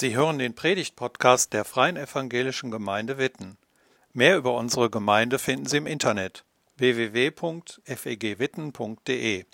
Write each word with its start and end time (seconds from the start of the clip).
Sie 0.00 0.16
hören 0.16 0.38
den 0.38 0.54
Predigt-Podcast 0.54 1.52
der 1.52 1.66
Freien 1.66 1.98
Evangelischen 1.98 2.70
Gemeinde 2.70 3.18
Witten. 3.18 3.58
Mehr 4.14 4.38
über 4.38 4.56
unsere 4.56 4.88
Gemeinde 4.88 5.38
finden 5.38 5.66
Sie 5.66 5.76
im 5.76 5.86
Internet 5.86 6.46
www.fegwitten.de. 6.78 9.44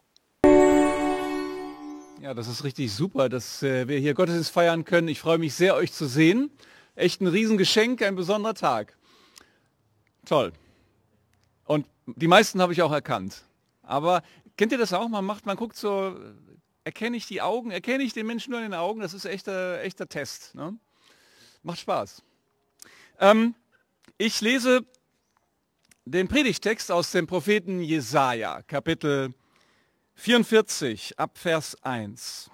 Ja, 2.23 2.33
das 2.33 2.47
ist 2.47 2.63
richtig 2.63 2.93
super, 2.93 3.29
dass 3.29 3.65
äh, 3.65 3.89
wir 3.89 3.99
hier 3.99 4.15
Gottesdienst 4.15 4.53
feiern 4.53 4.85
können. 4.85 5.09
Ich 5.09 5.19
freue 5.19 5.39
mich 5.39 5.55
sehr, 5.55 5.75
euch 5.75 5.93
zu 5.93 6.07
sehen. 6.07 6.53
Echt 6.95 7.21
ein 7.21 7.27
Riesengeschenk, 7.27 8.03
ein 8.03 8.15
besonderer 8.15 8.55
Tag. 8.55 8.97
Toll. 10.27 10.53
Und 11.65 11.87
die 12.07 12.29
meisten 12.29 12.63
habe 12.63 12.73
ich 12.73 12.83
auch 12.83 12.93
erkannt. 12.93 13.43
Aber 13.83 14.23
kennt 14.57 14.71
ihr 14.71 14.79
das 14.79 14.93
auch? 14.93 15.09
Man 15.09 15.25
macht, 15.25 15.45
man 15.45 15.57
guckt 15.57 15.77
so 15.77 16.15
erkenne 16.87 17.17
ich 17.17 17.27
die 17.27 17.43
Augen, 17.43 17.73
erkenne 17.73 18.05
ich 18.05 18.13
den 18.13 18.29
Menschen 18.29 18.53
nur 18.53 18.61
in 18.61 18.71
den 18.71 18.79
Augen, 18.79 19.01
das 19.01 19.13
ist 19.13 19.25
echter, 19.25 19.83
echter 19.83 20.09
Test. 20.09 20.55
Ne? 20.55 20.79
Macht 21.65 21.81
Spaß. 21.81 22.23
Ähm, 23.19 23.57
ich 24.19 24.41
lese 24.41 24.87
den 26.05 26.29
Predigtext 26.29 26.93
aus 26.93 27.11
dem 27.11 27.27
Propheten 27.27 27.81
Jesaja, 27.81 28.63
Kapitel 28.63 29.35
44, 30.15 31.19
ab 31.19 31.39
Vers 31.39 31.77
1. 31.83 32.53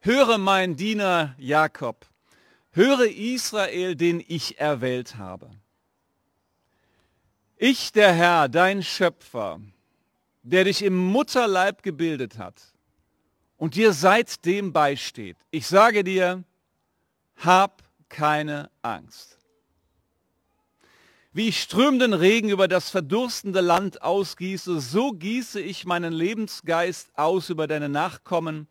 Höre 0.00 0.36
mein 0.36 0.74
Diener 0.74 1.36
Jakob, 1.38 2.04
höre 2.72 3.06
Israel, 3.06 3.94
den 3.94 4.24
ich 4.26 4.58
erwählt 4.58 5.14
habe. 5.14 5.48
Ich, 7.58 7.92
der 7.92 8.12
Herr, 8.12 8.48
dein 8.48 8.82
Schöpfer, 8.82 9.60
der 10.42 10.64
dich 10.64 10.82
im 10.82 10.96
Mutterleib 10.96 11.84
gebildet 11.84 12.38
hat 12.38 12.72
und 13.58 13.74
dir 13.74 13.92
seitdem 13.92 14.72
beisteht. 14.72 15.36
Ich 15.50 15.66
sage 15.66 16.02
dir, 16.02 16.44
hab 17.36 17.82
keine 18.08 18.70
Angst. 18.80 19.36
Wie 21.32 21.48
ich 21.48 21.60
strömenden 21.60 22.14
Regen 22.14 22.48
über 22.48 22.66
das 22.66 22.88
verdurstende 22.88 23.60
Land 23.60 24.02
ausgieße, 24.02 24.80
so 24.80 25.12
gieße 25.12 25.60
ich 25.60 25.84
meinen 25.84 26.12
Lebensgeist 26.12 27.10
aus 27.18 27.50
über 27.50 27.66
deine 27.66 27.88
Nachkommen, 27.88 28.66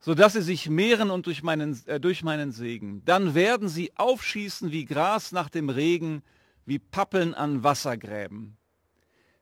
so 0.00 0.14
dass 0.14 0.32
sie 0.32 0.42
sich 0.42 0.68
mehren 0.68 1.10
und 1.10 1.26
durch 1.26 1.44
meinen, 1.44 1.80
äh, 1.86 2.00
durch 2.00 2.24
meinen 2.24 2.50
Segen. 2.50 3.04
Dann 3.04 3.34
werden 3.34 3.68
sie 3.68 3.92
aufschießen 3.96 4.72
wie 4.72 4.84
Gras 4.84 5.30
nach 5.30 5.48
dem 5.48 5.68
Regen, 5.68 6.22
wie 6.66 6.80
Pappeln 6.80 7.34
an 7.34 7.62
Wassergräben. 7.62 8.56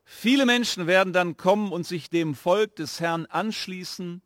Viele 0.03 0.45
Menschen 0.45 0.87
werden 0.87 1.13
dann 1.13 1.37
kommen 1.37 1.71
und 1.71 1.87
sich 1.87 2.09
dem 2.09 2.35
Volk 2.35 2.75
des 2.75 2.99
Herrn 2.99 3.25
anschließen, 3.25 4.21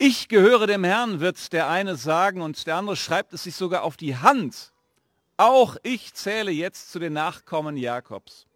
ich 0.00 0.28
gehöre 0.28 0.66
dem 0.66 0.82
Herrn, 0.82 1.20
wird 1.20 1.52
der 1.52 1.68
eine 1.68 1.94
sagen, 1.94 2.40
und 2.40 2.66
der 2.66 2.76
andere 2.76 2.96
schreibt 2.96 3.34
es 3.34 3.42
sich 3.42 3.54
sogar 3.54 3.82
auf 3.82 3.98
die 3.98 4.16
Hand. 4.16 4.72
Auch 5.36 5.76
ich 5.82 6.14
zähle 6.14 6.50
jetzt 6.50 6.90
zu 6.90 6.98
den 6.98 7.12
Nachkommen 7.12 7.76
Jakobs, 7.76 8.46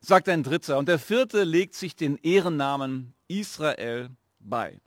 sagt 0.00 0.26
ein 0.30 0.42
Dritter. 0.42 0.78
Und 0.78 0.88
der 0.88 0.98
vierte 0.98 1.44
legt 1.44 1.74
sich 1.74 1.96
den 1.96 2.16
Ehrennamen 2.16 3.12
Israel 3.28 4.08
bei. 4.40 4.80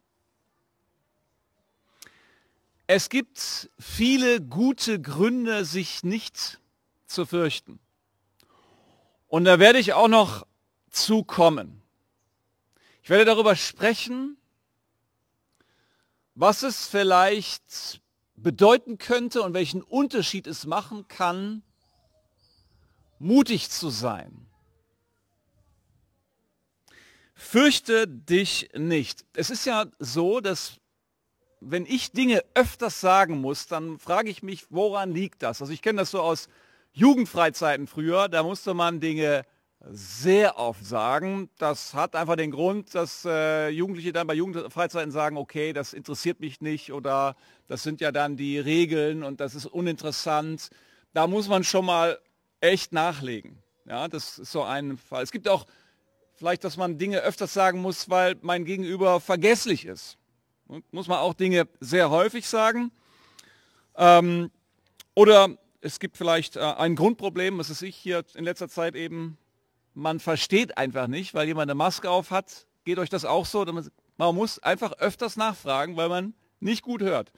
Es 2.87 3.09
gibt 3.09 3.69
viele 3.79 4.41
gute 4.41 4.99
Gründe, 4.99 5.63
sich 5.63 6.03
nicht 6.03 6.59
zu 7.05 7.27
fürchten. 7.27 7.79
Und 9.27 9.45
da 9.45 9.59
werde 9.59 9.77
ich 9.77 9.93
auch 9.93 10.07
noch 10.07 10.47
zukommen. 10.89 11.83
Ich 13.03 13.11
werde 13.11 13.25
darüber 13.25 13.55
sprechen, 13.55 14.37
was 16.35 16.63
es 16.63 16.87
vielleicht 16.87 18.01
bedeuten 18.35 18.97
könnte 18.97 19.41
und 19.41 19.53
welchen 19.53 19.81
Unterschied 19.81 20.47
es 20.47 20.65
machen 20.65 21.07
kann, 21.07 21.63
mutig 23.19 23.69
zu 23.69 23.89
sein. 23.89 24.47
Fürchte 27.35 28.07
dich 28.07 28.69
nicht. 28.75 29.25
Es 29.33 29.49
ist 29.49 29.65
ja 29.65 29.85
so, 29.99 30.41
dass 30.41 30.79
wenn 31.59 31.85
ich 31.85 32.11
Dinge 32.11 32.43
öfters 32.55 33.01
sagen 33.01 33.39
muss, 33.39 33.67
dann 33.67 33.99
frage 33.99 34.29
ich 34.29 34.41
mich, 34.41 34.65
woran 34.69 35.11
liegt 35.11 35.43
das? 35.43 35.61
Also 35.61 35.71
ich 35.71 35.81
kenne 35.81 35.99
das 35.99 36.11
so 36.11 36.21
aus 36.21 36.49
Jugendfreizeiten 36.93 37.87
früher, 37.87 38.27
da 38.27 38.43
musste 38.43 38.73
man 38.73 38.99
Dinge 38.99 39.45
sehr 39.89 40.57
oft 40.59 40.85
sagen. 40.85 41.49
Das 41.57 41.93
hat 41.93 42.15
einfach 42.15 42.35
den 42.35 42.51
Grund, 42.51 42.93
dass 42.93 43.25
äh, 43.25 43.69
Jugendliche 43.69 44.13
dann 44.13 44.27
bei 44.27 44.33
Jugendfreizeiten 44.33 45.11
sagen, 45.11 45.37
okay, 45.37 45.73
das 45.73 45.93
interessiert 45.93 46.39
mich 46.39 46.61
nicht 46.61 46.91
oder 46.91 47.35
das 47.67 47.83
sind 47.83 48.01
ja 48.01 48.11
dann 48.11 48.37
die 48.37 48.59
Regeln 48.59 49.23
und 49.23 49.39
das 49.39 49.55
ist 49.55 49.65
uninteressant. 49.65 50.69
Da 51.13 51.27
muss 51.27 51.47
man 51.47 51.63
schon 51.63 51.85
mal 51.85 52.19
echt 52.59 52.93
nachlegen. 52.93 53.57
Ja, 53.85 54.07
das 54.07 54.37
ist 54.37 54.51
so 54.51 54.63
ein 54.63 54.97
Fall. 54.97 55.23
Es 55.23 55.31
gibt 55.31 55.47
auch 55.47 55.65
vielleicht, 56.35 56.63
dass 56.63 56.77
man 56.77 56.97
Dinge 56.97 57.19
öfters 57.21 57.53
sagen 57.53 57.81
muss, 57.81 58.09
weil 58.09 58.35
mein 58.41 58.65
Gegenüber 58.65 59.19
vergesslich 59.19 59.85
ist. 59.85 60.17
Muss 60.91 61.07
man 61.07 61.17
auch 61.17 61.33
Dinge 61.33 61.67
sehr 61.79 62.09
häufig 62.09 62.47
sagen. 62.47 62.91
Ähm, 63.97 64.51
oder 65.15 65.57
es 65.81 65.99
gibt 65.99 66.17
vielleicht 66.17 66.55
äh, 66.55 66.61
ein 66.61 66.95
Grundproblem, 66.95 67.57
was 67.57 67.69
ist 67.69 67.81
ich 67.81 67.95
hier 67.95 68.23
in 68.35 68.45
letzter 68.45 68.69
Zeit 68.69 68.95
eben 68.95 69.37
man 69.93 70.19
versteht 70.19 70.77
einfach 70.77 71.07
nicht, 71.07 71.33
weil 71.33 71.47
jemand 71.47 71.69
eine 71.69 71.75
Maske 71.75 72.09
auf 72.09 72.31
hat. 72.31 72.67
Geht 72.83 72.99
euch 72.99 73.09
das 73.09 73.25
auch 73.25 73.45
so? 73.45 73.65
Man 74.17 74.35
muss 74.35 74.59
einfach 74.59 74.93
öfters 74.93 75.35
nachfragen, 75.35 75.97
weil 75.97 76.09
man 76.09 76.33
nicht 76.59 76.81
gut 76.81 77.01
hört. 77.01 77.31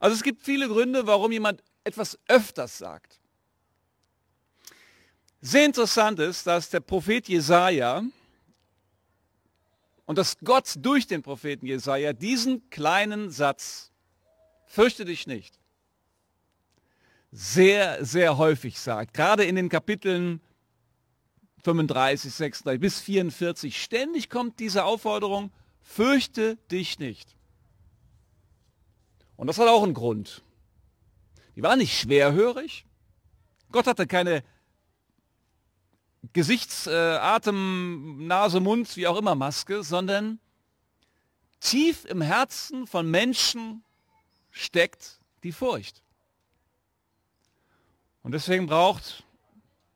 Also 0.00 0.14
es 0.14 0.22
gibt 0.22 0.42
viele 0.42 0.68
Gründe, 0.68 1.06
warum 1.06 1.32
jemand 1.32 1.62
etwas 1.84 2.18
öfters 2.28 2.78
sagt. 2.78 3.20
Sehr 5.40 5.66
interessant 5.66 6.18
ist, 6.20 6.46
dass 6.46 6.70
der 6.70 6.80
Prophet 6.80 7.28
Jesaja 7.28 8.02
und 10.06 10.18
dass 10.18 10.38
Gott 10.38 10.74
durch 10.78 11.06
den 11.06 11.22
Propheten 11.22 11.66
Jesaja 11.66 12.12
diesen 12.12 12.68
kleinen 12.70 13.30
Satz, 13.30 13.92
fürchte 14.66 15.04
dich 15.04 15.26
nicht, 15.26 15.58
sehr, 17.30 18.04
sehr 18.04 18.38
häufig 18.38 18.78
sagt. 18.78 19.14
Gerade 19.14 19.44
in 19.44 19.56
den 19.56 19.68
Kapiteln 19.68 20.40
35, 21.64 22.32
36 22.32 22.80
bis 22.80 23.00
44. 23.00 23.82
Ständig 23.82 24.28
kommt 24.28 24.60
diese 24.60 24.84
Aufforderung, 24.84 25.50
fürchte 25.82 26.56
dich 26.70 26.98
nicht. 26.98 27.36
Und 29.36 29.46
das 29.46 29.58
hat 29.58 29.68
auch 29.68 29.82
einen 29.82 29.94
Grund. 29.94 30.42
Die 31.56 31.62
war 31.62 31.76
nicht 31.76 31.98
schwerhörig. 31.98 32.86
Gott 33.72 33.86
hatte 33.86 34.06
keine 34.06 34.44
Gesichts-, 36.32 36.86
äh, 36.86 36.90
Atem-, 36.92 38.26
Nase-, 38.26 38.60
Mund, 38.60 38.96
wie 38.96 39.06
auch 39.06 39.16
immer 39.16 39.34
Maske, 39.34 39.82
sondern 39.82 40.38
tief 41.60 42.04
im 42.04 42.20
Herzen 42.20 42.86
von 42.86 43.10
Menschen 43.10 43.84
steckt 44.50 45.18
die 45.42 45.52
Furcht. 45.52 46.02
Und 48.22 48.32
deswegen 48.32 48.66
braucht, 48.66 49.24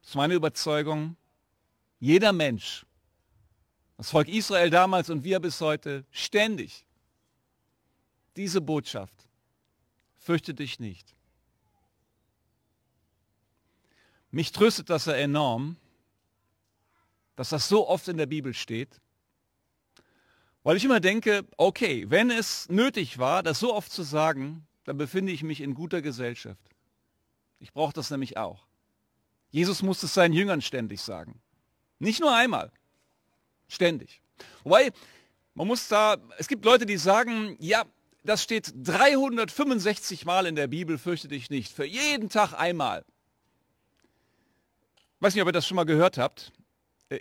das 0.00 0.10
ist 0.10 0.14
meine 0.14 0.34
Überzeugung, 0.34 1.16
jeder 2.00 2.32
Mensch, 2.32 2.86
das 3.96 4.10
Volk 4.10 4.28
Israel 4.28 4.70
damals 4.70 5.10
und 5.10 5.24
wir 5.24 5.40
bis 5.40 5.60
heute, 5.60 6.04
ständig 6.10 6.84
diese 8.36 8.60
Botschaft. 8.60 9.14
Fürchte 10.18 10.54
dich 10.54 10.78
nicht. 10.78 11.14
Mich 14.30 14.52
tröstet 14.52 14.90
das 14.90 15.06
ja 15.06 15.14
enorm, 15.14 15.76
dass 17.34 17.48
das 17.48 17.68
so 17.68 17.88
oft 17.88 18.08
in 18.08 18.16
der 18.16 18.26
Bibel 18.26 18.54
steht, 18.54 19.00
weil 20.62 20.76
ich 20.76 20.84
immer 20.84 21.00
denke, 21.00 21.46
okay, 21.56 22.04
wenn 22.10 22.30
es 22.30 22.68
nötig 22.68 23.18
war, 23.18 23.42
das 23.42 23.58
so 23.58 23.74
oft 23.74 23.90
zu 23.90 24.02
sagen, 24.02 24.66
dann 24.84 24.98
befinde 24.98 25.32
ich 25.32 25.42
mich 25.42 25.60
in 25.60 25.74
guter 25.74 26.02
Gesellschaft. 26.02 26.60
Ich 27.58 27.72
brauche 27.72 27.92
das 27.92 28.10
nämlich 28.10 28.36
auch. 28.36 28.66
Jesus 29.50 29.82
musste 29.82 30.06
es 30.06 30.14
seinen 30.14 30.34
Jüngern 30.34 30.60
ständig 30.60 31.00
sagen. 31.00 31.40
Nicht 31.98 32.20
nur 32.20 32.34
einmal. 32.34 32.70
Ständig. 33.68 34.22
Wobei, 34.64 34.90
man 35.54 35.66
muss 35.66 35.88
da, 35.88 36.16
es 36.38 36.48
gibt 36.48 36.64
Leute, 36.64 36.86
die 36.86 36.96
sagen, 36.96 37.56
ja, 37.58 37.84
das 38.24 38.42
steht 38.42 38.72
365 38.76 40.24
Mal 40.24 40.46
in 40.46 40.54
der 40.54 40.66
Bibel, 40.66 40.98
fürchte 40.98 41.28
dich 41.28 41.50
nicht. 41.50 41.72
Für 41.72 41.84
jeden 41.84 42.28
Tag 42.28 42.52
einmal. 42.52 43.04
Ich 45.16 45.22
weiß 45.22 45.34
nicht, 45.34 45.42
ob 45.42 45.48
ihr 45.48 45.52
das 45.52 45.66
schon 45.66 45.76
mal 45.76 45.84
gehört 45.84 46.18
habt. 46.18 46.52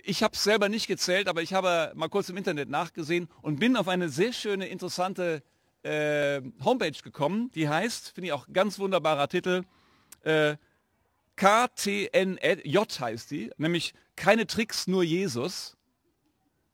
Ich 0.04 0.22
habe 0.22 0.34
es 0.34 0.44
selber 0.44 0.68
nicht 0.68 0.86
gezählt, 0.86 1.28
aber 1.28 1.42
ich 1.42 1.54
habe 1.54 1.92
mal 1.94 2.08
kurz 2.08 2.28
im 2.28 2.36
Internet 2.36 2.68
nachgesehen 2.68 3.28
und 3.40 3.58
bin 3.58 3.76
auf 3.76 3.88
eine 3.88 4.10
sehr 4.10 4.34
schöne, 4.34 4.68
interessante 4.68 5.42
äh, 5.82 6.42
Homepage 6.62 6.92
gekommen. 7.02 7.50
Die 7.54 7.68
heißt, 7.68 8.10
finde 8.10 8.26
ich 8.28 8.32
auch 8.32 8.46
ganz 8.52 8.78
wunderbarer 8.78 9.28
Titel, 9.28 9.64
äh, 10.24 10.56
KTNJ 11.38 12.78
heißt 13.00 13.30
die, 13.30 13.52
nämlich 13.58 13.94
keine 14.16 14.46
Tricks, 14.46 14.88
nur 14.88 15.04
Jesus. 15.04 15.76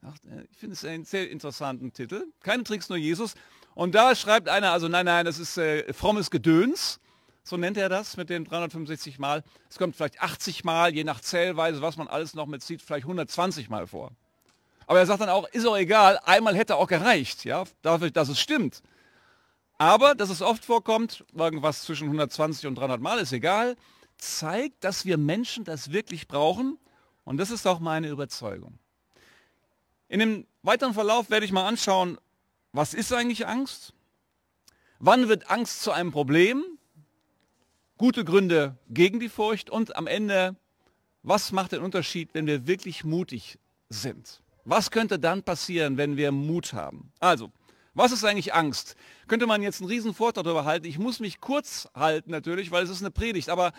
Äh, 0.03 0.45
ich 0.51 0.57
finde 0.57 0.75
es 0.75 0.85
einen 0.85 1.05
sehr 1.05 1.31
interessanten 1.31 1.93
Titel. 1.93 2.25
Keine 2.41 2.65
Tricks, 2.65 2.89
nur 2.89 2.97
Jesus. 2.97 3.35
Und 3.75 3.95
da 3.95 4.15
schreibt 4.15 4.49
einer, 4.49 4.73
also 4.73 4.89
nein, 4.89 5.05
nein, 5.05 5.27
das 5.27 5.39
ist 5.39 5.59
äh, 5.59 5.93
frommes 5.93 6.31
Gedöns, 6.31 7.01
so 7.43 7.59
nennt 7.59 7.77
er 7.77 7.91
das 7.91 8.17
mit 8.17 8.31
den 8.31 8.45
365 8.45 9.19
Mal. 9.19 9.45
Es 9.69 9.77
kommt 9.77 9.97
vielleicht 9.97 10.23
80 10.23 10.65
Mal, 10.65 10.95
je 10.95 11.05
nach 11.05 11.21
Zählweise, 11.21 11.83
was 11.83 11.99
man 11.99 12.09
alles 12.09 12.35
noch 12.35 12.47
mitzieht, 12.47 12.81
vielleicht 12.81 13.05
120 13.05 13.69
Mal 13.69 13.87
vor. 13.87 14.13
Aber 14.87 14.99
er 14.99 15.07
sagt 15.07 15.21
dann 15.21 15.29
auch, 15.29 15.47
ist 15.49 15.67
auch 15.67 15.77
egal, 15.77 16.19
einmal 16.25 16.57
hätte 16.57 16.77
auch 16.77 16.89
gereicht, 16.89 17.45
ja, 17.45 17.65
dafür, 17.83 18.11
dass 18.11 18.29
es 18.31 18.41
stimmt. 18.41 18.83
Aber, 19.77 20.15
dass 20.15 20.31
es 20.31 20.41
oft 20.41 20.65
vorkommt, 20.65 21.25
irgendwas 21.35 21.83
zwischen 21.83 22.05
120 22.05 22.67
und 22.67 22.77
300 22.77 23.01
Mal 23.01 23.19
ist 23.19 23.33
egal, 23.33 23.77
zeigt, 24.25 24.85
dass 24.85 25.05
wir 25.05 25.17
Menschen 25.17 25.65
das 25.65 25.93
wirklich 25.93 26.29
brauchen. 26.29 26.79
Und 27.25 27.39
das 27.39 27.51
ist 27.51 27.67
auch 27.67 27.81
meine 27.81 28.09
Überzeugung. 28.09 28.79
In 30.09 30.21
dem 30.21 30.47
weiteren 30.63 30.95
Verlauf 30.95 31.31
werde 31.31 31.47
ich 31.47 31.53
mal 31.53 31.67
anschauen, 31.67 32.19
was 32.73 32.95
ist 32.95 33.13
eigentlich 33.13 33.47
Angst? 33.47 33.95
Wann 34.99 35.29
wird 35.29 35.51
Angst 35.51 35.83
zu 35.83 35.93
einem 35.93 36.13
Problem? 36.13 36.65
Gute 37.97 38.25
Gründe 38.25 38.77
gegen 38.91 39.21
die 39.21 39.29
Furcht 39.29 39.71
und 39.71 39.97
am 39.97 40.07
Ende, 40.07 40.57
was 41.23 41.53
macht 41.53 41.73
den 41.73 41.83
Unterschied, 41.83 42.31
wenn 42.33 42.47
wir 42.47 42.67
wirklich 42.67 43.05
mutig 43.05 43.59
sind? 43.89 44.43
Was 44.65 44.91
könnte 44.91 45.19
dann 45.19 45.43
passieren, 45.43 45.97
wenn 45.97 46.17
wir 46.17 46.33
Mut 46.33 46.73
haben? 46.73 47.13
Also, 47.21 47.53
was 47.95 48.11
ist 48.11 48.25
eigentlich 48.25 48.55
Angst? 48.55 48.97
Könnte 49.29 49.47
man 49.47 49.63
jetzt 49.63 49.81
einen 49.81 49.89
riesen 49.89 50.15
Vortrag 50.15 50.45
darüber 50.45 50.65
halten. 50.65 50.87
Ich 50.87 50.99
muss 50.99 51.21
mich 51.21 51.41
kurz 51.41 51.89
halten 51.95 52.31
natürlich, 52.31 52.73
weil 52.73 52.83
es 52.83 52.91
ist 52.91 53.03
eine 53.03 53.13
Predigt. 53.13 53.49
Aber 53.49 53.73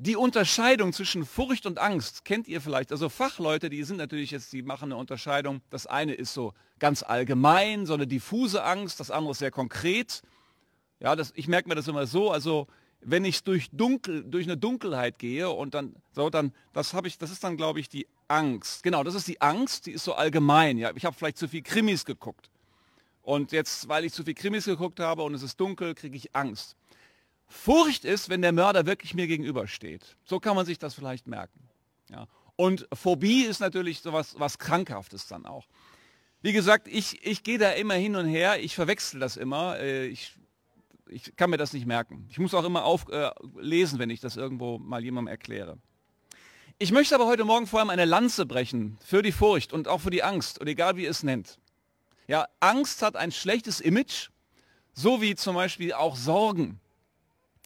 die 0.00 0.14
Unterscheidung 0.14 0.92
zwischen 0.92 1.26
Furcht 1.26 1.66
und 1.66 1.78
Angst 1.78 2.24
kennt 2.24 2.46
ihr 2.46 2.60
vielleicht. 2.60 2.92
Also 2.92 3.08
Fachleute, 3.08 3.68
die 3.68 3.82
sind 3.82 3.96
natürlich 3.96 4.30
jetzt, 4.30 4.52
die 4.52 4.62
machen 4.62 4.92
eine 4.92 4.96
Unterscheidung. 4.96 5.60
Das 5.70 5.88
eine 5.88 6.14
ist 6.14 6.32
so 6.32 6.54
ganz 6.78 7.02
allgemein, 7.02 7.84
so 7.84 7.94
eine 7.94 8.06
diffuse 8.06 8.62
Angst. 8.62 9.00
Das 9.00 9.10
andere 9.10 9.32
ist 9.32 9.38
sehr 9.38 9.50
konkret. 9.50 10.22
Ja, 11.00 11.16
das, 11.16 11.32
ich 11.34 11.48
merke 11.48 11.68
mir 11.68 11.74
das 11.74 11.88
immer 11.88 12.06
so. 12.06 12.30
Also 12.30 12.68
wenn 13.00 13.24
ich 13.24 13.42
durch 13.42 13.70
dunkel, 13.72 14.22
durch 14.24 14.46
eine 14.46 14.56
Dunkelheit 14.56 15.18
gehe 15.18 15.50
und 15.50 15.74
dann, 15.74 15.96
so 16.12 16.30
dann, 16.30 16.52
das 16.72 16.94
habe 16.94 17.08
ich, 17.08 17.18
das 17.18 17.32
ist 17.32 17.42
dann, 17.42 17.56
glaube 17.56 17.80
ich, 17.80 17.88
die 17.88 18.06
Angst. 18.28 18.84
Genau, 18.84 19.02
das 19.02 19.16
ist 19.16 19.26
die 19.26 19.40
Angst. 19.40 19.86
Die 19.86 19.92
ist 19.92 20.04
so 20.04 20.14
allgemein. 20.14 20.78
Ja, 20.78 20.92
ich 20.94 21.04
habe 21.04 21.16
vielleicht 21.16 21.38
zu 21.38 21.48
viel 21.48 21.62
Krimis 21.62 22.04
geguckt. 22.04 22.50
Und 23.22 23.50
jetzt, 23.50 23.88
weil 23.88 24.04
ich 24.04 24.12
zu 24.12 24.22
viel 24.22 24.34
Krimis 24.34 24.64
geguckt 24.64 25.00
habe 25.00 25.22
und 25.22 25.34
es 25.34 25.42
ist 25.42 25.58
dunkel, 25.58 25.94
kriege 25.96 26.16
ich 26.16 26.36
Angst. 26.36 26.76
Furcht 27.48 28.04
ist, 28.04 28.28
wenn 28.28 28.42
der 28.42 28.52
Mörder 28.52 28.86
wirklich 28.86 29.14
mir 29.14 29.26
gegenübersteht. 29.26 30.16
So 30.24 30.38
kann 30.38 30.54
man 30.54 30.66
sich 30.66 30.78
das 30.78 30.94
vielleicht 30.94 31.26
merken. 31.26 31.60
Ja. 32.10 32.26
Und 32.56 32.86
Phobie 32.92 33.42
ist 33.42 33.60
natürlich 33.60 34.00
sowas 34.00 34.34
was 34.38 34.58
Krankhaftes 34.58 35.26
dann 35.26 35.46
auch. 35.46 35.66
Wie 36.42 36.52
gesagt, 36.52 36.86
ich, 36.88 37.24
ich 37.26 37.42
gehe 37.42 37.58
da 37.58 37.70
immer 37.70 37.94
hin 37.94 38.14
und 38.16 38.26
her, 38.26 38.62
ich 38.62 38.74
verwechsel 38.74 39.18
das 39.18 39.36
immer, 39.36 39.78
äh, 39.78 40.06
ich, 40.06 40.34
ich 41.08 41.34
kann 41.36 41.50
mir 41.50 41.56
das 41.56 41.72
nicht 41.72 41.86
merken. 41.86 42.26
Ich 42.30 42.38
muss 42.38 42.54
auch 42.54 42.64
immer 42.64 42.84
auflesen, 42.84 43.96
äh, 43.96 44.00
wenn 44.00 44.10
ich 44.10 44.20
das 44.20 44.36
irgendwo 44.36 44.78
mal 44.78 45.02
jemandem 45.02 45.32
erkläre. 45.32 45.78
Ich 46.78 46.92
möchte 46.92 47.16
aber 47.16 47.26
heute 47.26 47.44
Morgen 47.44 47.66
vor 47.66 47.80
allem 47.80 47.90
eine 47.90 48.04
Lanze 48.04 48.46
brechen 48.46 48.98
für 49.04 49.22
die 49.22 49.32
Furcht 49.32 49.72
und 49.72 49.88
auch 49.88 50.00
für 50.00 50.10
die 50.10 50.22
Angst 50.22 50.60
und 50.60 50.68
egal 50.68 50.96
wie 50.96 51.04
ihr 51.04 51.10
es 51.10 51.24
nennt. 51.24 51.58
Ja, 52.28 52.46
Angst 52.60 53.02
hat 53.02 53.16
ein 53.16 53.32
schlechtes 53.32 53.80
Image, 53.80 54.28
so 54.92 55.20
wie 55.20 55.34
zum 55.34 55.56
Beispiel 55.56 55.92
auch 55.92 56.14
Sorgen. 56.14 56.78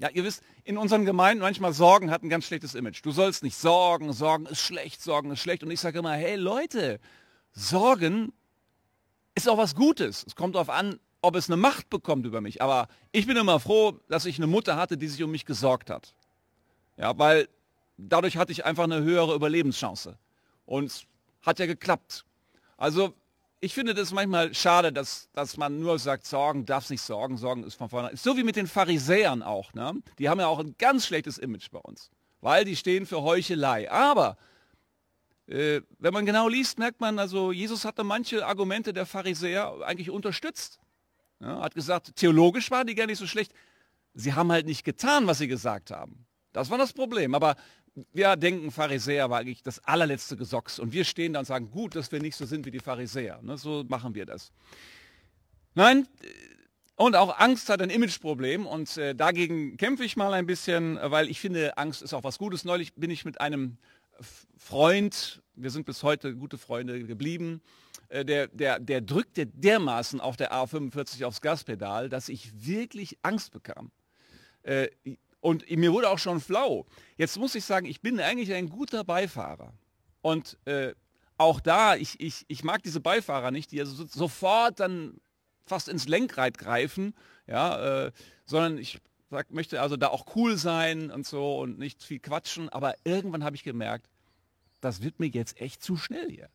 Ja, 0.00 0.08
ihr 0.08 0.24
wisst, 0.24 0.42
in 0.64 0.78
unseren 0.78 1.04
Gemeinden 1.04 1.42
manchmal 1.42 1.72
Sorgen 1.72 2.10
hat 2.10 2.22
ein 2.22 2.28
ganz 2.28 2.46
schlechtes 2.46 2.74
Image. 2.74 3.04
Du 3.04 3.12
sollst 3.12 3.42
nicht 3.42 3.56
sorgen, 3.56 4.12
Sorgen 4.12 4.46
ist 4.46 4.60
schlecht, 4.60 5.02
Sorgen 5.02 5.30
ist 5.30 5.40
schlecht. 5.40 5.62
Und 5.62 5.70
ich 5.70 5.80
sage 5.80 5.98
immer, 5.98 6.12
hey 6.12 6.36
Leute, 6.36 6.98
Sorgen 7.52 8.32
ist 9.34 9.48
auch 9.48 9.58
was 9.58 9.74
Gutes. 9.74 10.24
Es 10.26 10.34
kommt 10.34 10.54
darauf 10.54 10.70
an, 10.70 10.98
ob 11.20 11.36
es 11.36 11.48
eine 11.48 11.56
Macht 11.56 11.88
bekommt 11.90 12.26
über 12.26 12.40
mich. 12.40 12.60
Aber 12.60 12.88
ich 13.12 13.26
bin 13.26 13.36
immer 13.36 13.60
froh, 13.60 14.00
dass 14.08 14.24
ich 14.24 14.38
eine 14.38 14.46
Mutter 14.46 14.76
hatte, 14.76 14.96
die 14.96 15.08
sich 15.08 15.22
um 15.22 15.30
mich 15.30 15.44
gesorgt 15.44 15.90
hat. 15.90 16.14
Ja, 16.96 17.16
weil 17.18 17.48
dadurch 17.96 18.36
hatte 18.36 18.52
ich 18.52 18.64
einfach 18.64 18.84
eine 18.84 19.02
höhere 19.02 19.34
Überlebenschance. 19.34 20.18
Und 20.66 20.86
es 20.86 21.06
hat 21.42 21.58
ja 21.58 21.66
geklappt. 21.66 22.24
Also 22.76 23.14
ich 23.64 23.74
finde 23.74 23.94
das 23.94 24.10
manchmal 24.12 24.52
schade, 24.54 24.92
dass, 24.92 25.28
dass 25.32 25.56
man 25.56 25.78
nur 25.78 25.96
sagt, 26.00 26.26
Sorgen, 26.26 26.66
darf 26.66 26.90
nicht 26.90 27.00
sorgen, 27.00 27.36
Sorgen 27.36 27.62
ist 27.62 27.76
von 27.76 27.88
vornherein. 27.88 28.16
So 28.16 28.36
wie 28.36 28.42
mit 28.42 28.56
den 28.56 28.66
Pharisäern 28.66 29.40
auch. 29.40 29.72
Ne? 29.72 29.94
Die 30.18 30.28
haben 30.28 30.40
ja 30.40 30.48
auch 30.48 30.58
ein 30.58 30.74
ganz 30.78 31.06
schlechtes 31.06 31.38
Image 31.38 31.70
bei 31.70 31.78
uns, 31.78 32.10
weil 32.40 32.64
die 32.64 32.74
stehen 32.74 33.06
für 33.06 33.22
Heuchelei. 33.22 33.88
Aber 33.88 34.36
äh, 35.46 35.80
wenn 36.00 36.12
man 36.12 36.26
genau 36.26 36.48
liest, 36.48 36.80
merkt 36.80 37.00
man, 37.00 37.20
also 37.20 37.52
Jesus 37.52 37.84
hatte 37.84 38.02
manche 38.02 38.44
Argumente 38.44 38.92
der 38.92 39.06
Pharisäer 39.06 39.72
eigentlich 39.86 40.10
unterstützt. 40.10 40.80
Ja, 41.38 41.60
hat 41.60 41.76
gesagt, 41.76 42.16
theologisch 42.16 42.68
waren 42.72 42.88
die 42.88 42.96
gar 42.96 43.06
nicht 43.06 43.18
so 43.18 43.28
schlecht. 43.28 43.52
Sie 44.12 44.34
haben 44.34 44.50
halt 44.50 44.66
nicht 44.66 44.82
getan, 44.82 45.28
was 45.28 45.38
sie 45.38 45.48
gesagt 45.48 45.92
haben. 45.92 46.26
Das 46.52 46.68
war 46.68 46.78
das 46.78 46.92
Problem. 46.92 47.32
Aber 47.36 47.54
wir 48.12 48.36
denken, 48.36 48.70
Pharisäer 48.70 49.28
war 49.30 49.40
eigentlich 49.40 49.62
das 49.62 49.84
allerletzte 49.84 50.36
Gesocks. 50.36 50.78
Und 50.78 50.92
wir 50.92 51.04
stehen 51.04 51.34
da 51.34 51.40
und 51.40 51.44
sagen, 51.44 51.70
gut, 51.70 51.94
dass 51.94 52.10
wir 52.10 52.20
nicht 52.20 52.36
so 52.36 52.46
sind 52.46 52.64
wie 52.66 52.70
die 52.70 52.80
Pharisäer. 52.80 53.40
Ne, 53.42 53.58
so 53.58 53.84
machen 53.88 54.14
wir 54.14 54.26
das. 54.26 54.52
Nein, 55.74 56.06
und 56.96 57.16
auch 57.16 57.38
Angst 57.38 57.68
hat 57.68 57.80
ein 57.82 57.90
Imageproblem 57.90 58.66
und 58.66 58.96
äh, 58.96 59.14
dagegen 59.14 59.76
kämpfe 59.76 60.04
ich 60.04 60.16
mal 60.16 60.32
ein 60.34 60.46
bisschen, 60.46 60.98
weil 61.02 61.28
ich 61.28 61.40
finde, 61.40 61.76
Angst 61.78 62.02
ist 62.02 62.12
auch 62.12 62.22
was 62.22 62.38
Gutes. 62.38 62.64
Neulich 62.64 62.94
bin 62.94 63.10
ich 63.10 63.24
mit 63.24 63.40
einem 63.40 63.78
Freund, 64.56 65.42
wir 65.54 65.70
sind 65.70 65.86
bis 65.86 66.02
heute 66.02 66.36
gute 66.36 66.58
Freunde 66.58 67.02
geblieben, 67.02 67.60
äh, 68.08 68.24
der, 68.24 68.48
der, 68.48 68.78
der 68.78 69.00
drückte 69.00 69.46
dermaßen 69.46 70.20
auf 70.20 70.36
der 70.36 70.52
A45 70.52 71.24
aufs 71.24 71.40
Gaspedal, 71.40 72.08
dass 72.08 72.28
ich 72.28 72.52
wirklich 72.64 73.18
Angst 73.22 73.52
bekam. 73.52 73.90
Äh, 74.62 74.88
und 75.42 75.68
mir 75.68 75.92
wurde 75.92 76.08
auch 76.08 76.20
schon 76.20 76.40
flau. 76.40 76.86
Jetzt 77.16 77.36
muss 77.36 77.56
ich 77.56 77.64
sagen, 77.64 77.84
ich 77.86 78.00
bin 78.00 78.20
eigentlich 78.20 78.52
ein 78.54 78.68
guter 78.68 79.02
Beifahrer. 79.02 79.74
Und 80.22 80.56
äh, 80.66 80.94
auch 81.36 81.58
da, 81.58 81.96
ich, 81.96 82.20
ich, 82.20 82.44
ich 82.46 82.62
mag 82.62 82.84
diese 82.84 83.00
Beifahrer 83.00 83.50
nicht, 83.50 83.72
die 83.72 83.80
also 83.80 84.06
sofort 84.06 84.78
dann 84.78 85.20
fast 85.66 85.88
ins 85.88 86.06
Lenkrad 86.06 86.58
greifen, 86.58 87.14
ja, 87.48 88.06
äh, 88.06 88.12
sondern 88.44 88.78
ich 88.78 89.00
sag, 89.30 89.50
möchte 89.50 89.80
also 89.80 89.96
da 89.96 90.08
auch 90.08 90.36
cool 90.36 90.56
sein 90.56 91.10
und 91.10 91.26
so 91.26 91.58
und 91.58 91.76
nicht 91.76 92.04
viel 92.04 92.20
quatschen. 92.20 92.68
Aber 92.68 92.94
irgendwann 93.02 93.42
habe 93.42 93.56
ich 93.56 93.64
gemerkt, 93.64 94.08
das 94.80 95.02
wird 95.02 95.18
mir 95.18 95.26
jetzt 95.26 95.60
echt 95.60 95.82
zu 95.82 95.96
schnell 95.96 96.30
hier. 96.30 96.50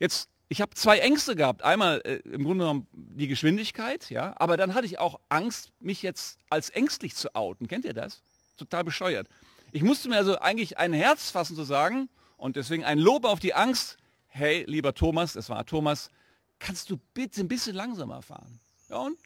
Jetzt 0.00 0.30
ich 0.48 0.60
habe 0.60 0.74
zwei 0.74 0.98
Ängste 0.98 1.36
gehabt. 1.36 1.62
Einmal 1.62 2.00
äh, 2.04 2.16
im 2.28 2.44
Grunde 2.44 2.64
genommen 2.64 2.86
die 2.92 3.28
Geschwindigkeit, 3.28 4.08
ja, 4.10 4.34
aber 4.38 4.56
dann 4.56 4.74
hatte 4.74 4.86
ich 4.86 4.98
auch 4.98 5.20
Angst, 5.28 5.72
mich 5.80 6.02
jetzt 6.02 6.38
als 6.48 6.70
ängstlich 6.70 7.14
zu 7.14 7.34
outen. 7.34 7.68
Kennt 7.68 7.84
ihr 7.84 7.94
das? 7.94 8.22
Total 8.56 8.84
bescheuert. 8.84 9.28
Ich 9.72 9.82
musste 9.82 10.08
mir 10.08 10.16
also 10.16 10.38
eigentlich 10.38 10.78
ein 10.78 10.92
Herz 10.92 11.30
fassen 11.30 11.54
zu 11.54 11.64
sagen 11.64 12.08
und 12.36 12.56
deswegen 12.56 12.84
ein 12.84 12.98
Lob 12.98 13.24
auf 13.24 13.40
die 13.40 13.54
Angst. 13.54 13.98
Hey, 14.26 14.64
lieber 14.66 14.94
Thomas, 14.94 15.36
es 15.36 15.50
war 15.50 15.66
Thomas, 15.66 16.10
kannst 16.58 16.90
du 16.90 16.98
bitte 17.14 17.40
ein 17.40 17.48
bisschen 17.48 17.76
langsamer 17.76 18.22
fahren? 18.22 18.60
Ja, 18.88 18.98
und 18.98 19.18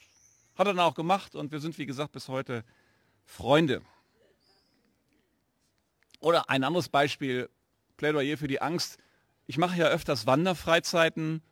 hat 0.56 0.66
er 0.66 0.74
dann 0.74 0.80
auch 0.80 0.94
gemacht 0.94 1.34
und 1.34 1.52
wir 1.52 1.60
sind, 1.60 1.78
wie 1.78 1.86
gesagt, 1.86 2.12
bis 2.12 2.28
heute 2.28 2.64
Freunde. 3.24 3.82
Oder 6.20 6.50
ein 6.50 6.64
anderes 6.64 6.88
Beispiel, 6.88 7.48
Plädoyer 7.96 8.36
für 8.36 8.48
die 8.48 8.60
Angst. 8.60 8.98
Ich 9.46 9.58
mache 9.58 9.76
ja 9.76 9.86
öfters 9.86 10.26
Wanderfreizeiten. 10.26 11.42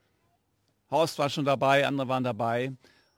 Horst 0.91 1.19
war 1.19 1.29
schon 1.31 1.45
dabei, 1.45 1.87
andere 1.87 2.09
waren 2.09 2.25
dabei. 2.25 2.73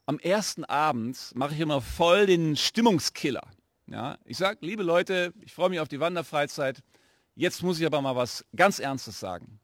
Am 0.07 0.19
ersten 0.19 0.65
Abend 0.65 1.33
mache 1.35 1.55
ich 1.55 1.61
immer 1.61 1.81
voll 1.81 2.27
den 2.27 2.57
Stimmungskiller. 2.57 3.43
Ja, 3.87 4.19
ich 4.25 4.37
sage, 4.37 4.59
liebe 4.63 4.83
Leute, 4.83 5.33
ich 5.41 5.53
freue 5.53 5.71
mich 5.71 5.81
auf 5.81 5.89
die 5.89 6.01
Wanderfreizeit. 6.01 6.83
Jetzt 7.35 7.63
muss 7.63 7.79
ich 7.79 7.87
aber 7.87 8.01
mal 8.01 8.17
was 8.17 8.45
ganz 8.57 8.79
Ernstes 8.79 9.21
sagen. 9.21 9.61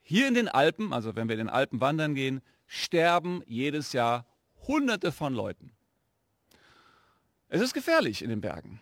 Hier 0.00 0.28
in 0.28 0.34
den 0.34 0.48
Alpen, 0.48 0.92
also 0.92 1.14
wenn 1.14 1.28
wir 1.28 1.34
in 1.34 1.46
den 1.46 1.48
Alpen 1.48 1.80
wandern 1.80 2.14
gehen, 2.14 2.40
sterben 2.66 3.42
jedes 3.46 3.92
Jahr 3.92 4.26
Hunderte 4.66 5.12
von 5.12 5.34
Leuten. 5.34 5.72
Es 7.48 7.60
ist 7.60 7.74
gefährlich 7.74 8.22
in 8.22 8.30
den 8.30 8.40
Bergen. 8.40 8.80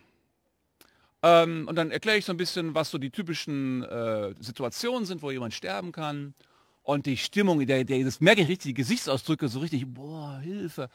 Ähm, 1.22 1.66
und 1.68 1.76
dann 1.76 1.90
erkläre 1.90 2.18
ich 2.18 2.24
so 2.24 2.32
ein 2.32 2.36
bisschen, 2.36 2.74
was 2.74 2.90
so 2.90 2.98
die 2.98 3.10
typischen 3.10 3.82
äh, 3.84 4.34
Situationen 4.40 5.04
sind, 5.04 5.22
wo 5.22 5.30
jemand 5.30 5.54
sterben 5.54 5.92
kann. 5.92 6.34
Und 6.82 7.06
die 7.06 7.16
Stimmung, 7.16 7.64
der, 7.66 7.84
der, 7.84 8.04
das 8.04 8.20
merke 8.20 8.42
ich 8.42 8.48
richtig, 8.48 8.70
die 8.70 8.74
Gesichtsausdrücke, 8.74 9.48
so 9.48 9.60
richtig, 9.60 9.86
boah, 9.86 10.38
Hilfe. 10.42 10.88